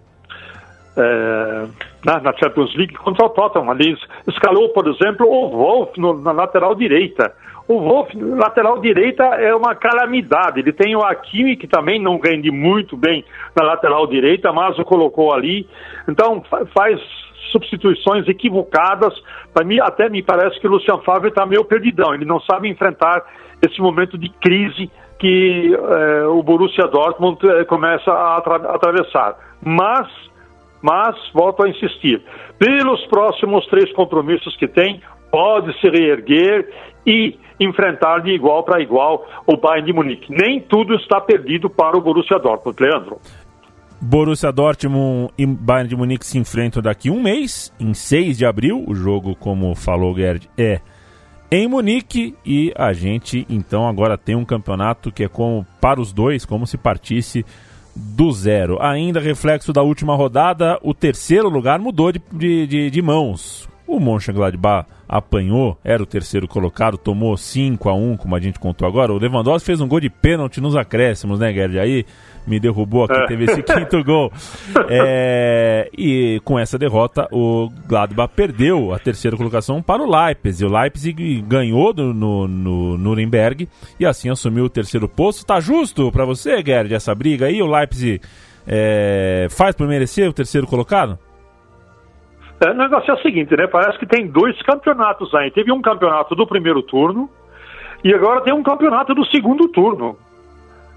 é, 2.03 2.07
na, 2.07 2.21
na, 2.21 2.33
Champions 2.35 2.75
League 2.77 2.95
contra 2.95 3.27
o 3.27 3.31
Tottenham. 3.31 3.71
Ali 3.71 3.97
escalou, 4.27 4.69
por 4.71 4.87
exemplo, 4.89 5.27
o 5.27 5.51
Wolf 5.51 5.97
no, 5.97 6.21
na 6.21 6.33
lateral 6.33 6.75
direita. 6.75 7.33
O 7.69 7.79
Wolf, 7.81 8.11
lateral 8.15 8.81
direita, 8.81 9.25
é 9.25 9.55
uma 9.55 9.75
calamidade. 9.75 10.61
Ele 10.61 10.73
tem 10.73 10.97
o 10.97 11.05
Hakimi, 11.05 11.57
que 11.57 11.67
também 11.67 12.01
não 12.01 12.19
rende 12.19 12.51
muito 12.51 12.97
bem 12.97 13.25
na 13.57 13.65
lateral 13.65 14.07
direita, 14.07 14.53
mas 14.53 14.79
o 14.79 14.85
colocou 14.85 15.33
ali. 15.33 15.67
Então, 16.09 16.43
faz 16.77 17.01
substituições 17.53 18.27
equivocadas. 18.29 19.15
Para 19.55 19.65
mim, 19.65 19.79
até 19.81 20.09
me 20.09 20.23
parece 20.23 20.59
que 20.61 20.67
o 20.67 20.71
Lucian 20.71 20.99
Favre 20.99 21.29
está 21.29 21.47
meio 21.47 21.65
perdidão. 21.65 22.15
Ele 22.15 22.25
não 22.25 22.41
sabe 22.41 22.69
enfrentar 22.69 23.23
esse 23.61 23.81
momento 23.81 24.19
de 24.19 24.29
crise 24.29 24.91
que 25.19 25.73
eh, 25.73 26.27
o 26.27 26.43
Borussia 26.43 26.89
Dortmund 26.89 27.39
eh, 27.47 27.65
começa 27.65 28.11
a 28.11 28.39
atra 28.39 28.57
atravessar. 28.57 29.37
Mas 29.65 30.09
mas, 30.83 31.17
volto 31.33 31.65
a 31.65 31.69
insistir, 31.69 32.23
pelos 32.59 33.07
próximos 33.07 33.67
três 33.69 33.93
compromissos 33.93 34.57
que 34.57 34.67
tem, 34.67 35.01
pode 35.31 35.73
se 35.81 35.89
reerguer 35.89 36.69
e 37.07 37.39
enfrentar 37.59 38.19
de 38.21 38.31
igual 38.31 38.65
para 38.65 38.83
igual 38.83 39.27
o 39.47 39.57
Bayern 39.57 39.87
de 39.87 39.93
Munique. 39.93 40.31
Nem 40.31 40.61
tudo 40.61 40.95
está 40.97 41.21
perdido 41.21 41.71
para 41.71 41.97
o 41.97 42.01
Borussia 42.01 42.39
Dortmund, 42.39 42.83
Leandro. 42.83 43.19
Borussia 44.01 44.51
Dortmund 44.51 45.33
e 45.39 45.47
Bayern 45.47 45.89
de 45.89 45.97
Munique 45.97 46.27
se 46.27 46.37
enfrentam 46.37 46.83
daqui 46.83 47.09
um 47.09 47.23
mês, 47.23 47.73
em 47.79 47.95
6 47.95 48.37
de 48.37 48.45
abril. 48.45 48.85
O 48.87 48.95
jogo, 48.95 49.37
como 49.37 49.75
falou 49.77 50.13
o 50.13 50.17
Gerd, 50.17 50.49
é 50.59 50.81
em 51.51 51.69
Munique 51.69 52.35
e 52.45 52.73
a 52.77 52.93
gente 52.93 53.47
então 53.49 53.87
agora 53.87 54.19
tem 54.19 54.35
um 54.35 54.45
campeonato 54.45 55.13
que 55.13 55.23
é 55.23 55.29
como 55.29 55.67
para 55.81 56.01
os 56.01 56.13
dois, 56.13 56.45
como 56.45 56.67
se 56.67 56.77
partisse 56.77 57.45
do 57.95 58.33
zero. 58.33 58.81
Ainda 58.81 59.21
reflexo 59.21 59.73
da 59.73 59.83
última 59.83 60.15
rodada, 60.15 60.79
o 60.83 60.95
terceiro 60.95 61.49
lugar 61.49 61.79
mudou 61.79 62.13
de, 62.13 62.21
de, 62.33 62.67
de, 62.67 62.91
de 62.91 63.03
mãos. 63.03 63.69
O 63.87 64.01
Mönchengladbach 64.01 64.87
apanhou, 65.09 65.77
era 65.85 66.03
o 66.03 66.07
terceiro 66.07 66.49
colocado, 66.49 66.97
tomou 66.97 67.37
5 67.37 67.89
a 67.91 67.95
1 67.95 68.17
como 68.17 68.35
a 68.35 68.41
gente 68.41 68.59
contou 68.59 68.89
agora. 68.89 69.13
O 69.13 69.19
Lewandowski 69.19 69.67
fez 69.67 69.81
um 69.81 69.89
gol 69.89 70.01
de 70.01 70.09
pênalti 70.09 70.61
nos 70.61 70.75
acréscimos, 70.75 71.39
né, 71.39 71.53
Gerd? 71.53 71.79
Aí 71.79 72.07
me 72.47 72.59
derrubou 72.59 73.05
aqui, 73.05 73.19
é. 73.19 73.27
teve 73.27 73.45
esse 73.45 73.63
quinto 73.63 74.03
gol. 74.05 74.33
É, 74.89 75.89
e 75.97 76.41
com 76.45 76.59
essa 76.59 76.79
derrota, 76.79 77.29
o 77.33 77.69
Gladbach 77.89 78.33
perdeu 78.35 78.93
a 78.93 78.99
terceira 78.99 79.37
colocação 79.37 79.83
para 79.83 80.03
o 80.03 80.11
Leipzig. 80.11 80.65
O 80.65 80.73
Leipzig 80.73 81.43
ganhou 81.43 81.93
do, 81.93 82.13
no, 82.13 82.49
no 82.49 82.99
Nuremberg 82.99 83.69
e 83.99 84.07
assim 84.07 84.31
assumiu 84.31 84.65
o 84.65 84.71
terceiro 84.71 85.09
posto. 85.09 85.47
Tá 85.47 85.61
justo 85.61 86.11
para 86.11 86.25
você, 86.25 86.63
Gerd, 86.65 86.93
essa 86.95 87.15
briga 87.15 87.47
aí? 87.47 87.63
O 87.63 87.67
Leipzig 87.67 88.21
é, 88.67 89.47
faz 89.51 89.75
por 89.75 89.87
merecer 89.87 90.29
o 90.29 90.33
terceiro 90.33 90.67
colocado? 90.67 91.19
É, 92.65 92.71
o 92.71 92.75
negócio 92.75 93.11
é 93.11 93.15
o 93.15 93.23
seguinte, 93.23 93.57
né? 93.57 93.67
Parece 93.67 93.99
que 93.99 94.07
tem 94.07 94.27
dois 94.27 94.61
campeonatos 94.63 95.35
aí. 95.35 95.51
Teve 95.51 95.73
um 95.73 95.83
campeonato 95.83 96.35
do 96.35 96.47
primeiro 96.47 96.83
turno 96.83 97.29
e 98.05 98.15
agora 98.15 98.41
tem 98.41 98.55
um 98.55 98.63
campeonato 98.63 99.15
do 99.15 99.25
segundo 99.27 99.69
turno. 99.69 100.17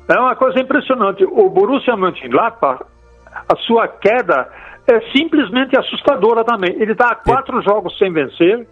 É 0.07 0.19
uma 0.19 0.35
coisa 0.35 0.59
impressionante. 0.59 1.23
O 1.23 1.49
Borussia 1.49 1.95
Mönchengladbach, 1.95 2.83
a 3.49 3.55
sua 3.57 3.87
queda 3.87 4.47
é 4.87 4.99
simplesmente 5.15 5.77
assustadora 5.77 6.43
também. 6.43 6.75
Ele 6.79 6.91
está 6.91 7.09
a 7.09 7.15
quatro 7.15 7.61
jogos 7.61 7.97
sem 7.97 8.11
vencer, 8.13 8.67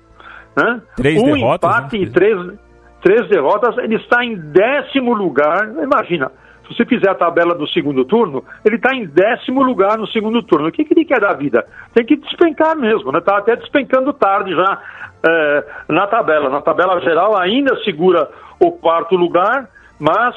né? 0.55 0.81
Três 0.95 1.21
um 1.21 1.33
derrotas, 1.33 1.69
empate 1.69 1.97
né? 1.97 2.05
e 2.05 2.09
três, 2.11 2.59
três 3.01 3.27
derrotas. 3.29 3.77
Ele 3.79 3.95
está 3.95 4.23
em 4.23 4.35
décimo 4.35 5.13
lugar. 5.13 5.73
Imagina, 5.81 6.31
se 6.67 6.75
você 6.75 6.85
fizer 6.85 7.09
a 7.09 7.15
tabela 7.15 7.55
do 7.55 7.67
segundo 7.67 8.05
turno, 8.05 8.43
ele 8.63 8.75
está 8.75 8.95
em 8.95 9.05
décimo 9.05 9.63
lugar 9.63 9.97
no 9.97 10.07
segundo 10.07 10.43
turno. 10.43 10.67
O 10.67 10.71
que, 10.71 10.85
que 10.85 10.93
ele 10.93 11.05
quer 11.05 11.19
da 11.19 11.33
vida? 11.33 11.65
Tem 11.93 12.05
que 12.05 12.15
despencar 12.15 12.77
mesmo, 12.77 13.11
né? 13.11 13.17
Está 13.17 13.37
até 13.37 13.55
despencando 13.55 14.13
tarde 14.13 14.51
já 14.51 14.81
é, 15.25 15.63
na 15.89 16.05
tabela. 16.05 16.49
Na 16.49 16.61
tabela 16.61 17.01
geral 17.01 17.35
ainda 17.37 17.75
segura 17.83 18.29
o 18.59 18.71
quarto 18.71 19.15
lugar, 19.15 19.67
mas 19.99 20.35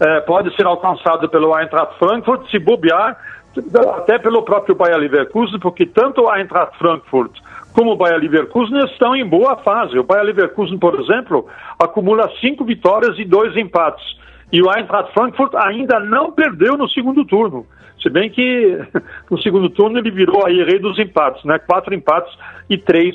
é, 0.00 0.20
pode 0.20 0.54
ser 0.56 0.66
alcançado 0.66 1.28
pelo 1.28 1.56
Eintracht 1.58 1.98
Frankfurt, 1.98 2.50
se 2.50 2.58
bobear, 2.58 3.16
até 3.98 4.18
pelo 4.18 4.42
próprio 4.42 4.74
Bayer 4.74 4.98
Leverkusen, 4.98 5.58
porque 5.58 5.86
tanto 5.86 6.22
o 6.22 6.34
Eintracht 6.34 6.76
Frankfurt 6.78 7.32
como 7.72 7.92
o 7.92 7.96
Bayer 7.96 8.18
Leverkusen 8.18 8.78
estão 8.84 9.14
em 9.14 9.26
boa 9.26 9.56
fase. 9.56 9.98
O 9.98 10.04
Bayer 10.04 10.24
Leverkusen, 10.24 10.78
por 10.78 10.98
exemplo, 11.00 11.46
acumula 11.78 12.30
cinco 12.40 12.64
vitórias 12.64 13.18
e 13.18 13.24
dois 13.24 13.56
empates. 13.56 14.04
E 14.52 14.62
o 14.62 14.70
Eintracht 14.70 15.12
Frankfurt 15.12 15.54
ainda 15.54 15.98
não 16.00 16.32
perdeu 16.32 16.76
no 16.76 16.88
segundo 16.88 17.24
turno. 17.24 17.66
Se 18.02 18.10
bem 18.10 18.30
que 18.30 18.78
no 19.30 19.40
segundo 19.42 19.68
turno 19.70 19.98
ele 19.98 20.10
virou 20.10 20.46
aí 20.46 20.62
rei 20.64 20.78
dos 20.78 20.98
empates, 20.98 21.44
né? 21.44 21.58
Quatro 21.58 21.94
empates 21.94 22.32
e 22.68 22.78
três 22.78 23.14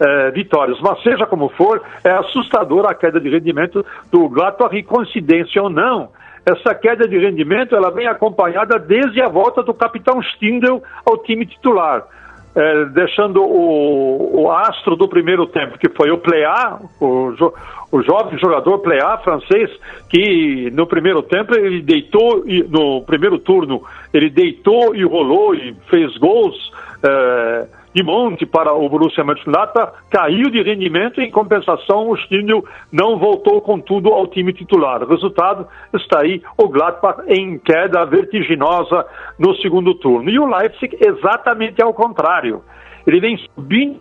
é, 0.00 0.30
vitórias. 0.30 0.80
Mas 0.80 1.02
seja 1.02 1.26
como 1.26 1.48
for, 1.50 1.82
é 2.02 2.10
assustadora 2.10 2.90
a 2.90 2.94
queda 2.94 3.20
de 3.20 3.28
rendimento 3.28 3.84
do 4.10 4.28
Gladbach 4.28 4.82
coincidência 4.84 5.62
ou 5.62 5.68
não. 5.68 6.08
Essa 6.44 6.74
queda 6.74 7.06
de 7.06 7.18
rendimento 7.18 7.76
ela 7.76 7.90
vem 7.90 8.06
acompanhada 8.06 8.78
desde 8.78 9.20
a 9.20 9.28
volta 9.28 9.62
do 9.62 9.74
capitão 9.74 10.22
Stindl 10.22 10.82
ao 11.04 11.18
time 11.18 11.44
titular. 11.44 12.04
É, 12.52 12.84
deixando 12.86 13.44
o, 13.44 14.42
o, 14.42 14.50
astro 14.50 14.96
do 14.96 15.06
primeiro 15.06 15.46
tempo, 15.46 15.78
que 15.78 15.88
foi 15.90 16.10
o 16.10 16.18
Plea, 16.18 16.80
o, 17.00 17.32
jo, 17.38 17.52
o 17.92 18.02
jovem 18.02 18.36
jogador 18.40 18.78
Plea 18.80 19.18
francês, 19.18 19.70
que 20.08 20.68
no 20.72 20.84
primeiro 20.84 21.22
tempo 21.22 21.54
ele 21.54 21.80
deitou, 21.80 22.42
e, 22.44 22.64
no 22.64 23.02
primeiro 23.02 23.38
turno, 23.38 23.80
ele 24.12 24.28
deitou 24.28 24.96
e 24.96 25.04
rolou 25.04 25.54
e 25.54 25.76
fez 25.88 26.16
gols. 26.16 26.72
É, 27.04 27.79
de 27.94 28.02
monte 28.02 28.46
para 28.46 28.72
o 28.72 28.88
Borussia 28.88 29.24
Mönchengladbach, 29.24 29.92
caiu 30.10 30.50
de 30.50 30.62
rendimento 30.62 31.20
e, 31.20 31.24
em 31.24 31.30
compensação, 31.30 32.08
o 32.08 32.16
Stindl 32.16 32.64
não 32.92 33.18
voltou 33.18 33.60
com 33.60 33.80
tudo 33.80 34.10
ao 34.10 34.26
time 34.28 34.52
titular. 34.52 35.02
O 35.02 35.08
resultado 35.08 35.66
está 35.94 36.20
aí, 36.20 36.42
o 36.56 36.68
Gladbach 36.68 37.22
em 37.26 37.58
queda 37.58 38.04
vertiginosa 38.04 39.04
no 39.38 39.54
segundo 39.56 39.94
turno. 39.94 40.30
E 40.30 40.38
o 40.38 40.46
Leipzig 40.46 40.96
exatamente 41.00 41.82
ao 41.82 41.92
contrário. 41.92 42.62
Ele 43.06 43.20
vem 43.20 43.36
subindo. 43.54 44.00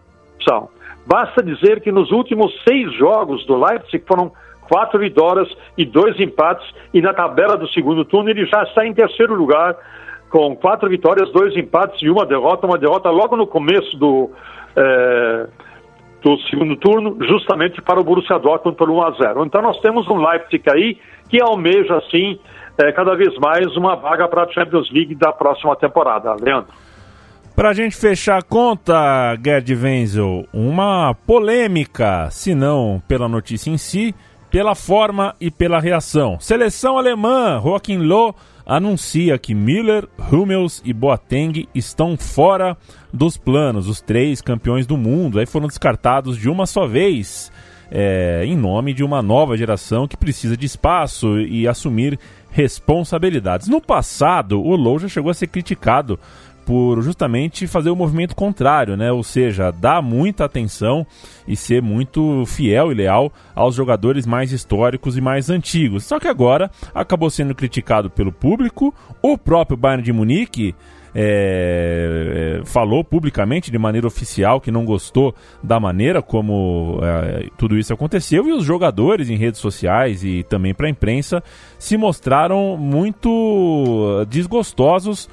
Basta 1.05 1.43
dizer 1.43 1.81
que 1.81 1.91
nos 1.91 2.12
últimos 2.12 2.51
seis 2.67 2.91
jogos 2.93 3.46
do 3.46 3.55
Leipzig 3.55 4.03
foram 4.08 4.31
quatro 4.69 5.00
vitórias 5.00 5.48
e 5.77 5.86
dois 5.86 6.19
empates, 6.19 6.67
e 6.93 7.01
na 7.01 7.13
tabela 7.13 7.58
do 7.58 7.67
segundo 7.69 8.05
turno 8.05 8.29
ele 8.29 8.46
já 8.46 8.63
está 8.63 8.86
em 8.86 8.93
terceiro 8.93 9.34
lugar 9.34 9.75
com 10.29 10.55
quatro 10.55 10.89
vitórias, 10.89 11.31
dois 11.31 11.55
empates 11.55 12.01
e 12.01 12.09
uma 12.09 12.25
derrota, 12.25 12.67
uma 12.67 12.77
derrota 12.77 13.09
logo 13.09 13.36
no 13.36 13.48
começo 13.48 13.98
do, 13.98 14.29
é, 14.75 15.48
do 16.21 16.38
segundo 16.50 16.75
turno, 16.77 17.17
justamente 17.27 17.81
para 17.81 18.00
o 18.00 18.03
Borussia 18.03 18.38
Dortmund 18.38 18.77
por 18.77 18.89
1 18.89 19.01
a 19.01 19.12
0. 19.12 19.45
Então 19.45 19.62
nós 19.62 19.79
temos 19.79 20.07
um 20.07 20.17
Leipzig 20.17 20.63
aí 20.69 20.98
que 21.29 21.41
almeja, 21.41 21.98
assim, 21.98 22.39
é, 22.77 22.91
cada 22.91 23.15
vez 23.15 23.36
mais 23.38 23.75
uma 23.75 23.95
vaga 23.95 24.27
para 24.27 24.43
a 24.43 24.51
Champions 24.51 24.91
League 24.91 25.15
da 25.15 25.31
próxima 25.31 25.75
temporada. 25.75 26.36
Leandro. 26.39 26.74
Para 27.55 27.69
a 27.69 27.74
gente 27.74 27.95
fechar 27.98 28.38
a 28.38 28.41
conta, 28.41 29.36
Gerd 29.43 29.75
Wenzel, 29.75 30.45
uma 30.53 31.13
polêmica, 31.27 32.29
se 32.31 32.55
não 32.55 33.01
pela 33.05 33.27
notícia 33.27 33.69
em 33.69 33.77
si, 33.77 34.15
pela 34.50 34.75
forma 34.75 35.36
e 35.41 35.51
pela 35.51 35.79
reação. 35.79 36.39
Seleção 36.39 36.98
alemã, 36.98 37.59
Joachim 37.62 37.98
Loh 37.98 38.33
anuncia 38.69 39.39
que 39.39 39.55
Miller, 39.55 40.07
Hummels 40.31 40.79
e 40.85 40.93
Boateng 40.93 41.67
estão 41.73 42.15
fora 42.15 42.77
dos 43.11 43.35
planos. 43.35 43.88
Os 43.89 43.99
três 43.99 44.41
campeões 44.41 44.85
do 44.85 44.95
mundo 44.95 45.39
aí 45.39 45.47
foram 45.47 45.67
descartados 45.67 46.38
de 46.38 46.47
uma 46.47 46.67
só 46.67 46.85
vez, 46.85 47.51
é, 47.89 48.43
em 48.45 48.55
nome 48.55 48.93
de 48.93 49.03
uma 49.03 49.23
nova 49.23 49.57
geração 49.57 50.07
que 50.07 50.15
precisa 50.15 50.55
de 50.55 50.67
espaço 50.67 51.39
e 51.39 51.67
assumir 51.67 52.19
responsabilidades. 52.51 53.67
No 53.67 53.81
passado, 53.81 54.61
o 54.61 54.75
Low 54.75 54.99
já 54.99 55.07
chegou 55.07 55.31
a 55.31 55.33
ser 55.33 55.47
criticado 55.47 56.19
por 56.69 57.01
justamente 57.01 57.65
fazer 57.65 57.89
o 57.89 57.95
movimento 57.95 58.35
contrário, 58.35 58.95
né? 58.95 59.11
Ou 59.11 59.23
seja, 59.23 59.71
dar 59.71 60.03
muita 60.03 60.45
atenção 60.45 61.03
e 61.47 61.55
ser 61.55 61.81
muito 61.81 62.45
fiel 62.45 62.91
e 62.91 62.93
leal 62.93 63.34
aos 63.55 63.73
jogadores 63.73 64.27
mais 64.27 64.51
históricos 64.51 65.17
e 65.17 65.21
mais 65.21 65.49
antigos. 65.49 66.03
Só 66.03 66.19
que 66.19 66.27
agora 66.27 66.69
acabou 66.93 67.32
sendo 67.32 67.55
criticado 67.55 68.08
pelo 68.08 68.32
público, 68.32 68.93
o 69.19 69.36
próprio 69.36 69.75
Bayern 69.75 70.03
de 70.03 70.13
Munique 70.13 70.75
é, 71.15 72.60
é, 72.62 72.65
falou 72.65 73.03
publicamente, 73.03 73.71
de 73.71 73.77
maneira 73.79 74.05
oficial, 74.05 74.62
que 74.62 74.69
não 74.69 74.86
gostou 74.86 75.34
da 75.63 75.79
maneira 75.79 76.21
como 76.21 76.99
é, 77.01 77.47
tudo 77.58 77.79
isso 77.79 77.91
aconteceu, 77.91 78.47
e 78.47 78.51
os 78.51 78.63
jogadores 78.63 79.27
em 79.27 79.38
redes 79.38 79.60
sociais 79.60 80.23
e 80.23 80.43
também 80.43 80.75
para 80.75 80.86
a 80.86 80.91
imprensa 80.91 81.43
se 81.79 81.97
mostraram 81.97 82.77
muito 82.77 84.23
desgostosos 84.29 85.27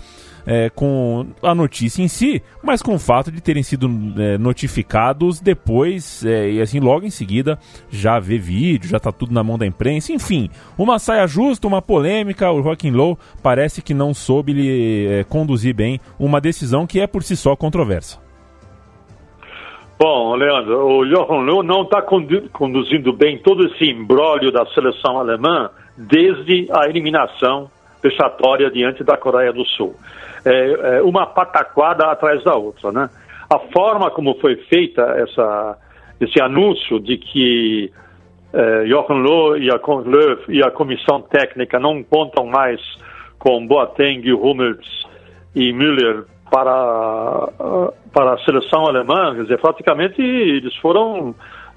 é, 0.46 0.70
com 0.70 1.26
a 1.42 1.54
notícia 1.54 2.02
em 2.02 2.08
si, 2.08 2.42
mas 2.62 2.80
com 2.80 2.94
o 2.94 2.98
fato 2.98 3.32
de 3.32 3.40
terem 3.40 3.62
sido 3.62 3.90
é, 4.16 4.38
notificados 4.38 5.40
depois 5.40 6.24
é, 6.24 6.50
e 6.50 6.60
assim 6.60 6.78
logo 6.78 7.04
em 7.04 7.10
seguida 7.10 7.58
já 7.90 8.18
vê 8.18 8.38
vídeo, 8.38 8.88
já 8.88 9.00
tá 9.00 9.10
tudo 9.10 9.34
na 9.34 9.42
mão 9.42 9.58
da 9.58 9.66
imprensa, 9.66 10.12
enfim, 10.12 10.48
uma 10.78 10.98
saia 10.98 11.26
justa, 11.26 11.66
uma 11.66 11.82
polêmica, 11.82 12.50
o 12.50 12.62
Joaquim 12.62 12.90
Low 12.90 13.18
parece 13.42 13.82
que 13.82 13.92
não 13.92 14.14
soube 14.14 15.08
é, 15.08 15.24
conduzir 15.24 15.74
bem 15.74 16.00
uma 16.18 16.40
decisão 16.40 16.86
que 16.86 17.00
é 17.00 17.06
por 17.06 17.22
si 17.22 17.36
só 17.36 17.56
controversa. 17.56 18.24
Bom, 19.98 20.36
Leandro, 20.36 20.98
o 20.98 21.06
Johan 21.06 21.40
Löw 21.40 21.62
não 21.62 21.82
está 21.82 22.02
conduzindo 22.02 23.14
bem 23.14 23.38
todo 23.38 23.66
esse 23.66 23.90
embrólio 23.90 24.52
da 24.52 24.66
seleção 24.66 25.18
alemã 25.18 25.70
desde 25.96 26.68
a 26.70 26.86
eliminação 26.86 27.70
vexatória 28.08 28.70
diante 28.70 29.02
da 29.02 29.16
Coreia 29.16 29.52
do 29.52 29.64
Sul 29.64 29.94
é, 30.46 30.98
é, 30.98 31.02
uma 31.02 31.26
pataquada 31.26 32.06
atrás 32.06 32.42
da 32.44 32.54
outra, 32.54 32.92
né? 32.92 33.10
A 33.50 33.58
forma 33.58 34.10
como 34.10 34.34
foi 34.40 34.56
feita 34.68 35.02
essa, 35.16 35.76
esse 36.20 36.40
anúncio 36.40 37.00
de 37.00 37.16
que 37.18 37.92
é, 38.52 38.86
Jochen 38.86 39.22
Löw 39.22 39.58
e 39.58 39.70
a, 39.70 39.76
Löw 39.76 40.38
e 40.48 40.62
a 40.62 40.70
comissão 40.70 41.20
técnica 41.22 41.80
não 41.80 42.02
contam 42.04 42.46
mais 42.46 42.80
com 43.38 43.66
Boateng, 43.66 44.32
Hummels 44.32 45.06
e 45.54 45.72
Müller 45.72 46.24
para, 46.50 47.48
para 48.12 48.34
a 48.34 48.38
seleção 48.44 48.86
alemã, 48.86 49.34
quer 49.34 49.42
dizer, 49.42 49.60
praticamente 49.60 50.22
eles 50.22 50.74
foram 50.76 51.34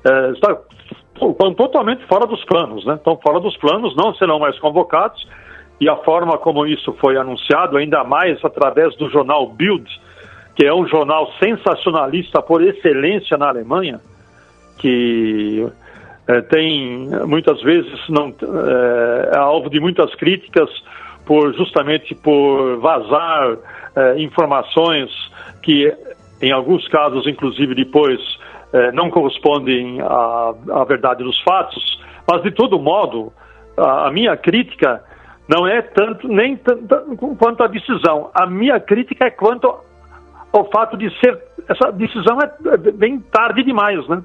é, 0.08 0.32
estão 0.32 1.54
totalmente 1.54 2.06
fora 2.06 2.26
dos 2.28 2.44
planos, 2.46 2.86
né? 2.86 2.94
Estão 2.96 3.18
fora 3.18 3.40
dos 3.40 3.58
planos, 3.58 3.96
não 3.96 4.14
serão 4.14 4.40
mais 4.40 4.58
convocados 4.60 5.28
e 5.80 5.90
a 5.90 5.96
forma 5.98 6.38
como 6.38 6.66
isso 6.66 6.94
foi 7.00 7.18
anunciado, 7.18 7.78
ainda 7.78 8.04
mais 8.04 8.44
através 8.44 8.96
do 8.98 9.10
jornal 9.10 9.48
Bild, 9.48 9.90
que 10.56 10.66
é 10.66 10.74
um 10.74 10.86
jornal 10.88 11.32
sensacionalista 11.42 12.42
por 12.42 12.62
excelência 12.62 13.38
na 13.38 13.48
Alemanha, 13.48 14.02
que 14.78 15.66
é, 16.28 16.42
tem 16.42 17.10
muitas 17.26 17.62
vezes 17.62 17.98
não 18.10 18.28
é, 18.28 19.36
é, 19.36 19.38
alvo 19.38 19.70
de 19.70 19.80
muitas 19.80 20.14
críticas 20.16 20.70
por 21.26 21.54
justamente 21.56 22.14
por 22.14 22.78
vazar 22.80 23.58
é, 23.96 24.20
informações 24.20 25.10
que 25.64 25.92
em 26.42 26.52
alguns 26.52 26.88
casos 26.90 27.26
inclusive 27.26 27.74
depois 27.74 28.20
não 28.94 29.10
correspondem 29.10 30.00
à, 30.00 30.54
à 30.74 30.84
verdade 30.84 31.24
dos 31.24 31.42
fatos. 31.42 32.00
Mas 32.32 32.44
de 32.44 32.52
todo 32.52 32.78
modo 32.78 33.34
a, 33.76 34.08
a 34.08 34.12
minha 34.12 34.38
crítica 34.38 35.04
não 35.50 35.66
é 35.66 35.82
tanto 35.82 36.28
nem 36.28 36.56
tanto 36.56 37.36
quanto 37.40 37.64
a 37.64 37.68
decisão. 37.68 38.30
A 38.36 38.46
minha 38.46 38.80
crítica 38.80 39.26
é 39.26 39.32
quanto 39.32 39.74
ao 40.54 40.70
fato 40.70 40.96
de 40.96 41.10
ser 41.20 41.42
essa 41.68 41.92
decisão 41.92 42.38
é 42.40 42.78
bem 42.92 43.20
tarde 43.20 43.64
demais, 43.64 44.08
né? 44.08 44.24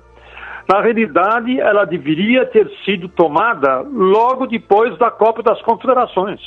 Na 0.70 0.80
realidade, 0.80 1.60
ela 1.60 1.84
deveria 1.84 2.46
ter 2.46 2.70
sido 2.84 3.08
tomada 3.08 3.80
logo 3.80 4.46
depois 4.46 4.96
da 4.98 5.10
Copa 5.10 5.42
das 5.42 5.60
Confederações, 5.62 6.40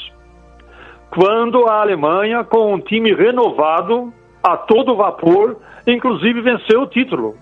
quando 1.12 1.68
a 1.68 1.82
Alemanha, 1.82 2.44
com 2.44 2.74
um 2.74 2.80
time 2.80 3.14
renovado 3.14 4.12
a 4.44 4.58
todo 4.58 4.96
vapor, 4.96 5.58
inclusive 5.86 6.42
venceu 6.42 6.82
o 6.82 6.88
título. 6.88 7.36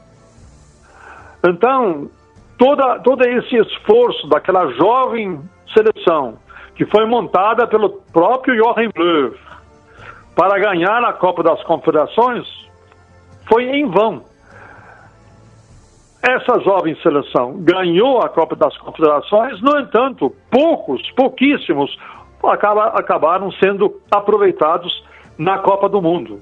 Então, 1.48 2.10
toda, 2.58 3.00
todo 3.00 3.26
esse 3.26 3.56
esforço 3.56 4.28
daquela 4.28 4.68
jovem 4.74 5.40
seleção 5.74 6.45
que 6.76 6.86
foi 6.86 7.06
montada 7.06 7.66
pelo 7.68 7.90
próprio 7.90 8.56
Joachim 8.56 8.90
Löw 8.96 9.34
para 10.36 10.60
ganhar 10.60 11.04
a 11.04 11.14
Copa 11.14 11.42
das 11.42 11.64
Confederações, 11.64 12.46
foi 13.48 13.64
em 13.64 13.90
vão. 13.90 14.22
Essa 16.22 16.60
jovem 16.60 16.96
seleção 17.02 17.54
ganhou 17.60 18.20
a 18.20 18.28
Copa 18.28 18.56
das 18.56 18.76
Confederações, 18.78 19.62
no 19.62 19.80
entanto, 19.80 20.36
poucos, 20.52 21.02
pouquíssimos, 21.12 21.98
acaba, 22.44 22.88
acabaram 22.88 23.52
sendo 23.54 24.02
aproveitados 24.12 25.06
na 25.38 25.60
Copa 25.60 25.88
do 25.88 26.02
Mundo. 26.02 26.42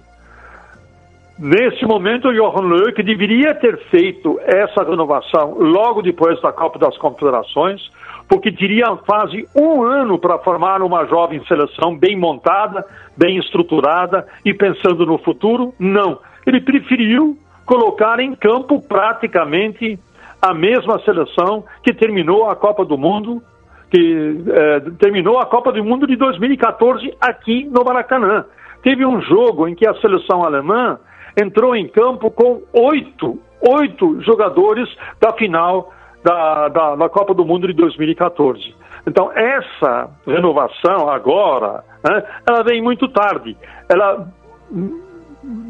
Nesse 1.38 1.86
momento, 1.86 2.30
o 2.30 2.34
Johan 2.34 2.62
Löw, 2.62 2.94
que 2.94 3.04
deveria 3.04 3.54
ter 3.56 3.78
feito 3.90 4.40
essa 4.44 4.84
renovação 4.84 5.56
logo 5.60 6.02
depois 6.02 6.40
da 6.42 6.52
Copa 6.54 6.80
das 6.80 6.98
Confederações, 6.98 7.82
porque 8.28 8.52
teria 8.52 8.96
quase 9.06 9.48
um 9.56 9.84
ano 9.84 10.18
para 10.18 10.40
formar 10.40 10.82
uma 10.82 11.06
jovem 11.06 11.44
seleção 11.46 11.98
bem 11.98 12.18
montada, 12.18 12.86
bem 13.18 13.38
estruturada 13.38 14.26
e 14.44 14.54
pensando 14.54 15.06
no 15.06 15.18
futuro. 15.18 15.74
Não. 15.80 16.20
Ele 16.46 16.62
preferiu 16.62 17.38
colocar 17.66 18.20
em 18.20 18.36
campo 18.36 18.82
praticamente 18.82 20.00
a 20.42 20.54
mesma 20.54 21.00
seleção 21.00 21.64
que 21.82 21.94
terminou 21.94 22.50
a 22.50 22.56
Copa 22.56 22.84
do 22.84 22.98
Mundo, 22.98 23.42
que 23.90 24.44
é, 24.50 24.80
terminou 25.00 25.40
a 25.40 25.46
Copa 25.46 25.72
do 25.72 25.84
Mundo 25.84 26.06
de 26.06 26.16
2014 26.16 27.14
aqui 27.22 27.66
no 27.66 27.84
Maracanã. 27.84 28.46
Teve 28.82 29.06
um 29.06 29.22
jogo 29.22 29.68
em 29.68 29.76
que 29.76 29.88
a 29.88 29.94
seleção 29.96 30.44
alemã 30.44 31.00
entrou 31.42 31.76
em 31.76 31.88
campo 31.88 32.30
com 32.30 32.62
oito, 32.74 33.40
oito 33.62 34.22
jogadores 34.22 34.90
da 35.22 35.32
final 35.34 35.94
da, 36.24 36.68
da, 36.70 36.96
da 36.96 37.10
Copa 37.10 37.34
do 37.34 37.46
Mundo 37.46 37.68
de 37.68 37.74
2014. 37.74 38.74
Então, 39.06 39.32
essa 39.34 40.10
renovação 40.26 41.10
agora, 41.10 41.84
né, 42.04 42.24
ela 42.48 42.64
vem 42.64 42.82
muito 42.82 43.08
tarde. 43.10 43.58
Ela 43.90 44.28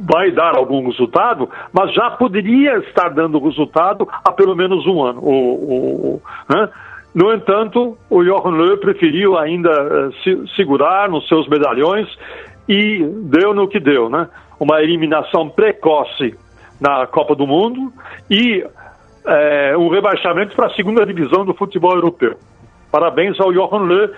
vai 0.07 0.31
dar 0.31 0.55
algum 0.55 0.85
resultado, 0.85 1.49
mas 1.71 1.93
já 1.93 2.11
poderia 2.11 2.77
estar 2.77 3.09
dando 3.09 3.43
resultado 3.43 4.07
há 4.23 4.31
pelo 4.31 4.55
menos 4.55 4.85
um 4.85 5.03
ano. 5.03 5.19
O, 5.21 5.53
o, 6.15 6.21
né? 6.47 6.69
No 7.13 7.31
entanto, 7.31 7.95
o 8.09 8.23
Johan 8.23 8.55
Löw 8.55 8.77
preferiu 8.77 9.37
ainda 9.37 9.69
uh, 9.69 10.13
se, 10.23 10.55
segurar 10.55 11.09
nos 11.09 11.27
seus 11.27 11.47
medalhões 11.47 12.07
e 12.67 13.03
deu 13.25 13.53
no 13.53 13.67
que 13.67 13.79
deu, 13.79 14.09
né? 14.09 14.27
Uma 14.59 14.81
eliminação 14.81 15.49
precoce 15.49 16.35
na 16.79 17.05
Copa 17.05 17.35
do 17.35 17.45
Mundo 17.45 17.93
e 18.29 18.65
é, 19.25 19.77
um 19.77 19.89
rebaixamento 19.89 20.55
para 20.55 20.67
a 20.67 20.73
segunda 20.75 21.05
divisão 21.05 21.45
do 21.45 21.53
futebol 21.53 21.93
europeu. 21.93 22.37
Parabéns 22.91 23.39
ao 23.39 23.51
Johan 23.51 23.83
Löw, 23.83 24.09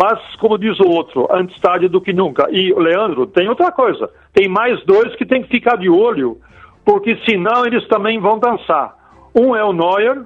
mas, 0.00 0.18
como 0.36 0.58
diz 0.58 0.78
o 0.80 0.88
outro, 0.88 1.28
antes 1.30 1.60
tarde 1.60 1.88
do 1.88 2.00
que 2.00 2.12
nunca. 2.12 2.48
E, 2.50 2.72
Leandro, 2.74 3.26
tem 3.26 3.48
outra 3.48 3.70
coisa. 3.70 4.10
Tem 4.32 4.48
mais 4.48 4.82
dois 4.84 5.14
que 5.16 5.26
tem 5.26 5.42
que 5.42 5.48
ficar 5.48 5.76
de 5.76 5.88
olho, 5.88 6.38
porque 6.84 7.16
senão 7.28 7.64
eles 7.64 7.86
também 7.88 8.18
vão 8.18 8.38
dançar. 8.38 8.96
Um 9.34 9.54
é 9.54 9.64
o 9.64 9.72
Neuer, 9.72 10.22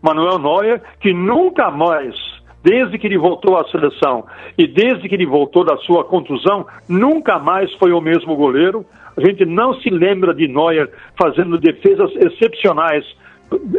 Manuel 0.00 0.38
Neuer, 0.38 0.82
que 1.00 1.12
nunca 1.12 1.70
mais, 1.70 2.14
desde 2.62 2.98
que 2.98 3.06
ele 3.06 3.18
voltou 3.18 3.56
à 3.56 3.64
seleção 3.68 4.24
e 4.56 4.66
desde 4.66 5.08
que 5.08 5.14
ele 5.14 5.26
voltou 5.26 5.64
da 5.64 5.76
sua 5.78 6.04
contusão, 6.04 6.66
nunca 6.88 7.38
mais 7.38 7.72
foi 7.74 7.92
o 7.92 8.00
mesmo 8.00 8.34
goleiro. 8.34 8.84
A 9.16 9.20
gente 9.20 9.44
não 9.44 9.74
se 9.74 9.90
lembra 9.90 10.32
de 10.32 10.48
Neuer 10.48 10.90
fazendo 11.20 11.58
defesas 11.58 12.10
excepcionais 12.16 13.04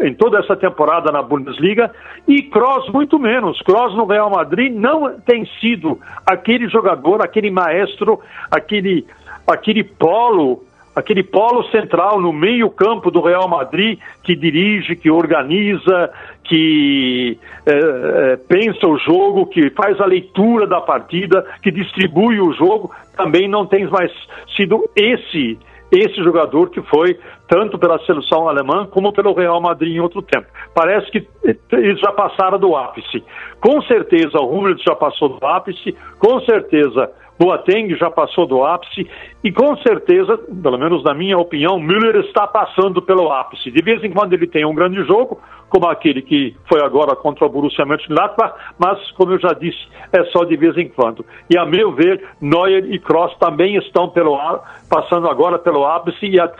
em 0.02 0.14
toda 0.14 0.40
essa 0.40 0.56
temporada 0.56 1.12
na 1.12 1.22
Bundesliga 1.22 1.92
e 2.28 2.44
Kroos 2.44 2.90
muito 2.90 3.18
menos. 3.20 3.62
Kroos 3.62 3.96
no 3.96 4.06
Real 4.06 4.30
Madrid 4.30 4.74
não 4.74 5.20
tem 5.20 5.46
sido 5.60 6.00
aquele 6.26 6.68
jogador, 6.70 7.22
aquele 7.22 7.52
maestro, 7.52 8.20
aquele, 8.52 9.06
aquele 9.48 9.84
polo 9.84 10.64
aquele 10.96 11.24
polo 11.24 11.64
central 11.72 12.22
no 12.22 12.32
meio-campo 12.32 13.10
do 13.10 13.22
Real 13.22 13.48
Madrid 13.48 13.98
que 14.22 14.36
dirige, 14.36 14.96
que 14.96 15.10
organiza, 15.10 16.12
que 16.44 17.38
é, 17.66 17.74
é, 17.74 18.38
pensa 18.38 18.88
o 18.88 18.98
jogo, 19.00 19.48
que 19.48 19.70
faz 19.72 20.00
a 20.00 20.06
leitura 20.06 20.68
da 20.68 20.82
partida, 20.82 21.44
que 21.62 21.72
distribui 21.72 22.40
o 22.40 22.54
jogo, 22.54 22.92
também 23.18 23.48
não 23.48 23.66
tem 23.66 23.88
mais 23.88 24.12
sido 24.56 24.88
esse 24.96 25.58
esse 26.00 26.24
jogador 26.24 26.70
que 26.70 26.82
foi 26.84 27.18
tanto 27.48 27.78
pela 27.78 28.00
seleção 28.06 28.48
alemã 28.48 28.86
como 28.88 29.14
pelo 29.14 29.34
Real 29.34 29.62
Madrid 29.62 29.96
em 29.96 30.00
outro 30.00 30.22
tempo. 30.22 30.48
Parece 30.74 31.10
que 31.12 31.28
eles 31.72 32.00
já 32.00 32.12
passaram 32.12 32.58
do 32.58 32.76
ápice. 32.76 33.24
Com 33.60 33.82
certeza 33.84 34.38
o 34.40 34.50
Hummels 34.50 34.82
já 34.82 34.96
passou 34.96 35.30
do 35.30 35.46
ápice, 35.46 35.96
com 36.20 36.40
certeza 36.42 37.12
Boateng 37.40 37.96
já 37.96 38.10
passou 38.10 38.46
do 38.46 38.64
ápice 38.64 39.10
e 39.44 39.52
com 39.52 39.76
certeza, 39.78 40.38
pelo 40.38 40.78
menos 40.78 41.04
na 41.04 41.14
minha 41.14 41.38
opinião, 41.38 41.80
Müller 41.80 42.18
está 42.18 42.48
passando 42.48 43.02
pelo 43.02 43.32
ápice. 43.32 43.72
De 43.72 43.82
vez 43.82 44.04
em 44.04 44.12
quando 44.12 44.34
ele 44.34 44.48
tem 44.48 44.66
um 44.66 44.74
grande 44.74 45.04
jogo, 45.04 45.42
como 45.70 45.88
aquele 45.88 46.22
que 46.22 46.56
foi 46.70 46.82
agora 46.84 47.16
contra 47.16 47.46
o 47.46 47.50
Borussia 47.50 47.86
Mönchengladbach, 47.86 48.54
mas 48.78 49.12
como 49.14 49.32
eu 49.32 49.40
já 49.40 49.54
disse, 49.54 49.80
é 50.12 50.24
só 50.26 50.44
de 50.44 50.56
vez 50.56 50.78
em 50.78 50.88
quando. 50.88 51.26
E 51.50 51.58
a 51.58 51.66
meu 51.66 51.92
ver, 51.92 52.24
Neuer 52.40 52.86
e 52.94 53.00
Kroos 53.00 53.36
também 53.40 53.76
estão 53.78 54.10
pelo 54.10 54.38
passando 54.88 55.28
agora 55.28 55.58
pelo 55.58 55.86
ápice 55.86 56.28
e 56.28 56.40
a, 56.40 56.52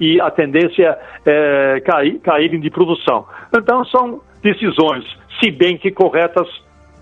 e 0.00 0.20
a 0.20 0.30
tendência 0.30 0.98
é 1.26 1.80
cair, 1.80 2.18
caírem 2.20 2.60
de 2.60 2.70
produção. 2.70 3.26
Então 3.54 3.84
são 3.84 4.22
decisões, 4.42 5.04
se 5.40 5.50
bem 5.50 5.76
que 5.76 5.90
corretas, 5.90 6.48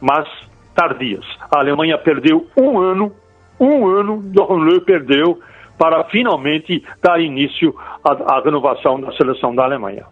mas 0.00 0.28
tardias. 0.74 1.24
A 1.50 1.58
Alemanha 1.58 1.98
perdeu 1.98 2.46
um 2.56 2.78
ano, 2.78 3.12
um 3.60 3.86
ano, 3.86 4.22
Löw 4.34 4.80
perdeu 4.80 5.38
para 5.78 6.04
finalmente 6.04 6.82
dar 7.02 7.20
início 7.20 7.74
à, 8.04 8.36
à 8.36 8.42
renovação 8.42 9.00
da 9.00 9.12
seleção 9.12 9.54
da 9.54 9.64
Alemanha. 9.64 10.04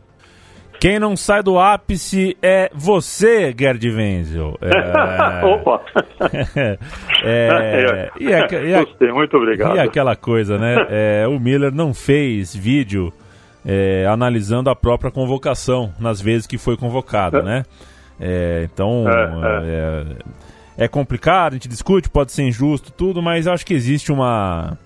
Quem 0.81 1.01
não 1.01 1.17
sai 1.17 1.43
do 1.43 1.59
ápice 1.59 2.37
é 2.41 2.71
você, 2.73 3.53
Gerd 3.59 3.85
Wenzel. 3.85 4.57
É... 4.61 5.43
Opa! 5.45 5.81
é... 7.25 8.11
E 8.21 8.33
a... 8.33 8.47
e 8.63 8.75
a... 8.75 8.85
Gostei, 8.85 9.13
muito 9.13 9.37
obrigado. 9.37 9.77
E 9.77 9.81
aquela 9.81 10.15
coisa, 10.15 10.57
né? 10.57 10.77
É, 10.89 11.27
o 11.27 11.39
Miller 11.41 11.75
não 11.75 11.93
fez 11.93 12.55
vídeo 12.55 13.13
é, 13.67 14.07
analisando 14.07 14.71
a 14.71 14.77
própria 14.77 15.11
convocação 15.11 15.93
nas 15.99 16.21
vezes 16.21 16.47
que 16.47 16.57
foi 16.57 16.77
convocado, 16.77 17.43
né? 17.43 17.65
É, 18.21 18.63
então, 18.73 19.05
é, 20.79 20.85
é 20.85 20.89
complicado, 20.89 21.53
a 21.53 21.55
gente 21.55 21.69
discute, 21.69 22.09
pode 22.09 22.33
ser 22.33 22.45
injusto, 22.45 22.93
tudo, 22.93 23.21
mas 23.21 23.47
acho 23.47 23.67
que 23.67 23.75
existe 23.75 24.13
uma. 24.13 24.79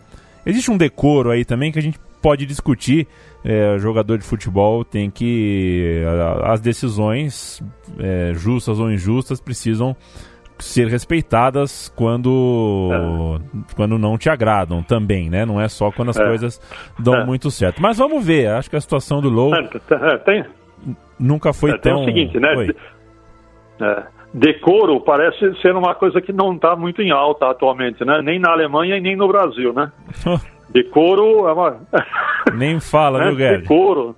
Existe 0.45 0.71
um 0.71 0.77
decoro 0.77 1.31
aí 1.31 1.45
também 1.45 1.71
que 1.71 1.79
a 1.79 1.83
gente 1.83 1.99
pode 2.21 2.47
discutir. 2.47 3.07
É, 3.45 3.77
jogador 3.79 4.19
de 4.19 4.25
futebol 4.25 4.85
tem 4.85 5.11
que. 5.11 6.03
As 6.45 6.61
decisões, 6.61 7.63
é, 7.99 8.33
justas 8.35 8.79
ou 8.79 8.91
injustas, 8.91 9.41
precisam 9.41 9.97
ser 10.59 10.87
respeitadas 10.87 11.93
quando 11.97 13.41
é. 13.43 13.75
quando 13.75 13.99
não 13.99 14.17
te 14.17 14.31
agradam 14.31 14.81
também, 14.83 15.29
né? 15.29 15.45
Não 15.45 15.61
é 15.61 15.69
só 15.69 15.91
quando 15.91 16.11
as 16.11 16.19
é. 16.19 16.25
coisas 16.25 16.61
dão 16.99 17.15
é. 17.15 17.27
muito 17.27 17.51
certo. 17.51 17.83
Mas 17.83 17.99
vamos 17.99 18.25
ver, 18.25 18.49
acho 18.49 18.71
que 18.71 18.77
a 18.77 18.81
situação 18.81 19.21
do 19.21 19.29
Low 19.29 19.53
é, 19.55 20.19
tem, 20.19 20.45
nunca 21.19 21.53
foi 21.53 21.73
tão... 21.79 21.81
Tem 21.81 22.03
o 22.03 22.05
seguinte, 22.05 22.39
né? 22.39 22.55
Decoro 24.33 25.01
parece 25.01 25.55
ser 25.61 25.75
uma 25.75 25.95
coisa 25.95 26.21
que 26.21 26.33
não 26.33 26.55
está 26.55 26.75
muito 26.75 27.03
em 27.03 27.11
alta 27.11 27.51
atualmente, 27.51 28.05
né? 28.05 28.23
Nem 28.23 28.39
na 28.39 28.53
Alemanha 28.53 28.97
e 28.97 29.01
nem 29.01 29.17
no 29.17 29.29
Brasil, 29.29 29.73
né? 29.73 29.91
decoro 30.71 31.49
é 31.49 31.53
uma... 31.53 31.77
Nem 32.55 32.81
fala, 32.81 33.19
né? 33.19 33.27
viu, 33.27 33.37
Guedes? 33.37 33.69
Decoro. 33.69 34.17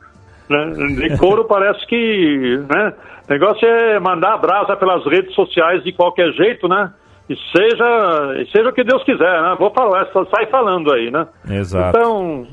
Né? 0.49 0.73
Decoro 1.09 1.45
parece 1.49 1.87
que, 1.87 2.61
né? 2.69 2.95
O 3.29 3.33
negócio 3.33 3.67
é 3.67 3.99
mandar 3.99 4.39
brasa 4.39 4.77
pelas 4.77 5.05
redes 5.05 5.35
sociais 5.35 5.83
de 5.83 5.93
qualquer 5.93 6.31
jeito, 6.33 6.69
né? 6.69 6.93
E 7.29 7.35
seja, 7.57 8.35
e 8.39 8.47
seja 8.51 8.69
o 8.69 8.73
que 8.73 8.85
Deus 8.85 9.03
quiser, 9.03 9.43
né? 9.43 9.57
Vou 9.59 9.71
falar, 9.71 10.07
só 10.13 10.25
sai 10.27 10.47
falando 10.47 10.93
aí, 10.93 11.11
né? 11.11 11.27
Exato. 11.49 11.97
Então, 11.97 12.47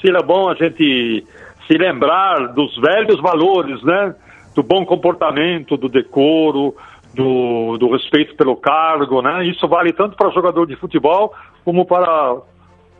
seria 0.00 0.20
bom 0.20 0.48
a 0.48 0.54
gente 0.54 1.24
se 1.66 1.76
lembrar 1.76 2.48
dos 2.54 2.76
velhos 2.76 3.20
valores, 3.20 3.82
né? 3.82 4.14
Do 4.58 4.62
bom 4.64 4.84
comportamento, 4.84 5.76
do 5.76 5.88
decoro, 5.88 6.74
do, 7.14 7.78
do 7.78 7.92
respeito 7.92 8.34
pelo 8.34 8.56
cargo, 8.56 9.22
né? 9.22 9.46
Isso 9.46 9.68
vale 9.68 9.92
tanto 9.92 10.16
para 10.16 10.30
jogador 10.30 10.66
de 10.66 10.74
futebol 10.74 11.32
como 11.64 11.86
para 11.86 12.38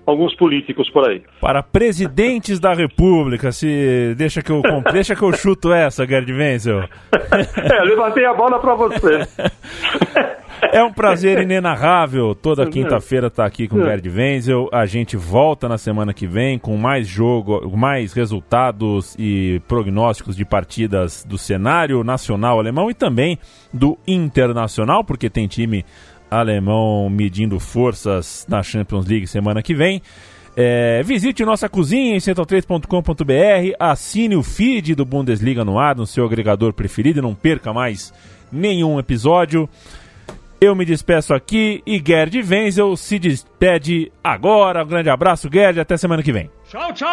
alguns 0.06 0.36
políticos 0.36 0.88
por 0.90 1.08
aí. 1.10 1.20
Para 1.40 1.60
presidentes 1.60 2.60
da 2.60 2.72
República, 2.72 3.50
se 3.50 4.14
deixa 4.16 4.40
que 4.40 4.52
eu 4.52 4.62
deixa 4.92 5.16
que 5.16 5.22
eu 5.22 5.32
chuto 5.32 5.72
essa, 5.72 6.06
Gerd 6.06 6.32
Wenzel. 6.32 6.84
é, 7.12 7.82
levantei 7.82 8.24
a 8.24 8.34
bola 8.34 8.60
para 8.60 8.74
você. 8.76 9.26
É 10.72 10.82
um 10.82 10.92
prazer 10.92 11.40
inenarrável. 11.40 12.34
Toda 12.34 12.66
quinta-feira 12.66 13.30
tá 13.30 13.44
aqui 13.44 13.68
com 13.68 13.76
o 13.76 13.84
Gerd 13.84 14.08
Wenzel. 14.08 14.68
A 14.72 14.86
gente 14.86 15.16
volta 15.16 15.68
na 15.68 15.78
semana 15.78 16.12
que 16.12 16.26
vem 16.26 16.58
com 16.58 16.76
mais 16.76 17.06
jogo, 17.06 17.76
mais 17.76 18.12
resultados 18.12 19.14
e 19.18 19.60
prognósticos 19.68 20.36
de 20.36 20.44
partidas 20.44 21.24
do 21.24 21.38
cenário 21.38 22.02
nacional 22.02 22.58
alemão 22.58 22.90
e 22.90 22.94
também 22.94 23.38
do 23.72 23.98
internacional, 24.06 25.04
porque 25.04 25.30
tem 25.30 25.46
time 25.46 25.84
alemão 26.30 27.08
medindo 27.08 27.58
forças 27.58 28.46
na 28.48 28.62
Champions 28.62 29.06
League 29.06 29.26
semana 29.26 29.62
que 29.62 29.74
vem. 29.74 30.02
É, 30.56 31.02
visite 31.04 31.44
nossa 31.44 31.68
cozinha 31.68 32.16
em 32.16 32.18
central3.com.br, 32.18 33.76
assine 33.78 34.34
o 34.34 34.42
feed 34.42 34.94
do 34.96 35.04
Bundesliga 35.04 35.64
no 35.64 35.78
ar, 35.78 35.94
no 35.94 36.04
seu 36.04 36.24
agregador 36.24 36.72
preferido, 36.72 37.20
e 37.20 37.22
não 37.22 37.32
perca 37.32 37.72
mais 37.72 38.12
nenhum 38.50 38.98
episódio. 38.98 39.68
Eu 40.60 40.74
me 40.74 40.84
despeço 40.84 41.32
aqui 41.32 41.80
e 41.86 42.02
Gerd 42.04 42.42
Wenzel 42.42 42.96
se 42.96 43.16
despede 43.18 44.10
agora. 44.22 44.82
Um 44.82 44.88
grande 44.88 45.08
abraço, 45.08 45.48
Gerd, 45.52 45.78
até 45.78 45.96
semana 45.96 46.20
que 46.22 46.32
vem. 46.32 46.50
Tchau, 46.68 46.92
tchau! 46.92 47.08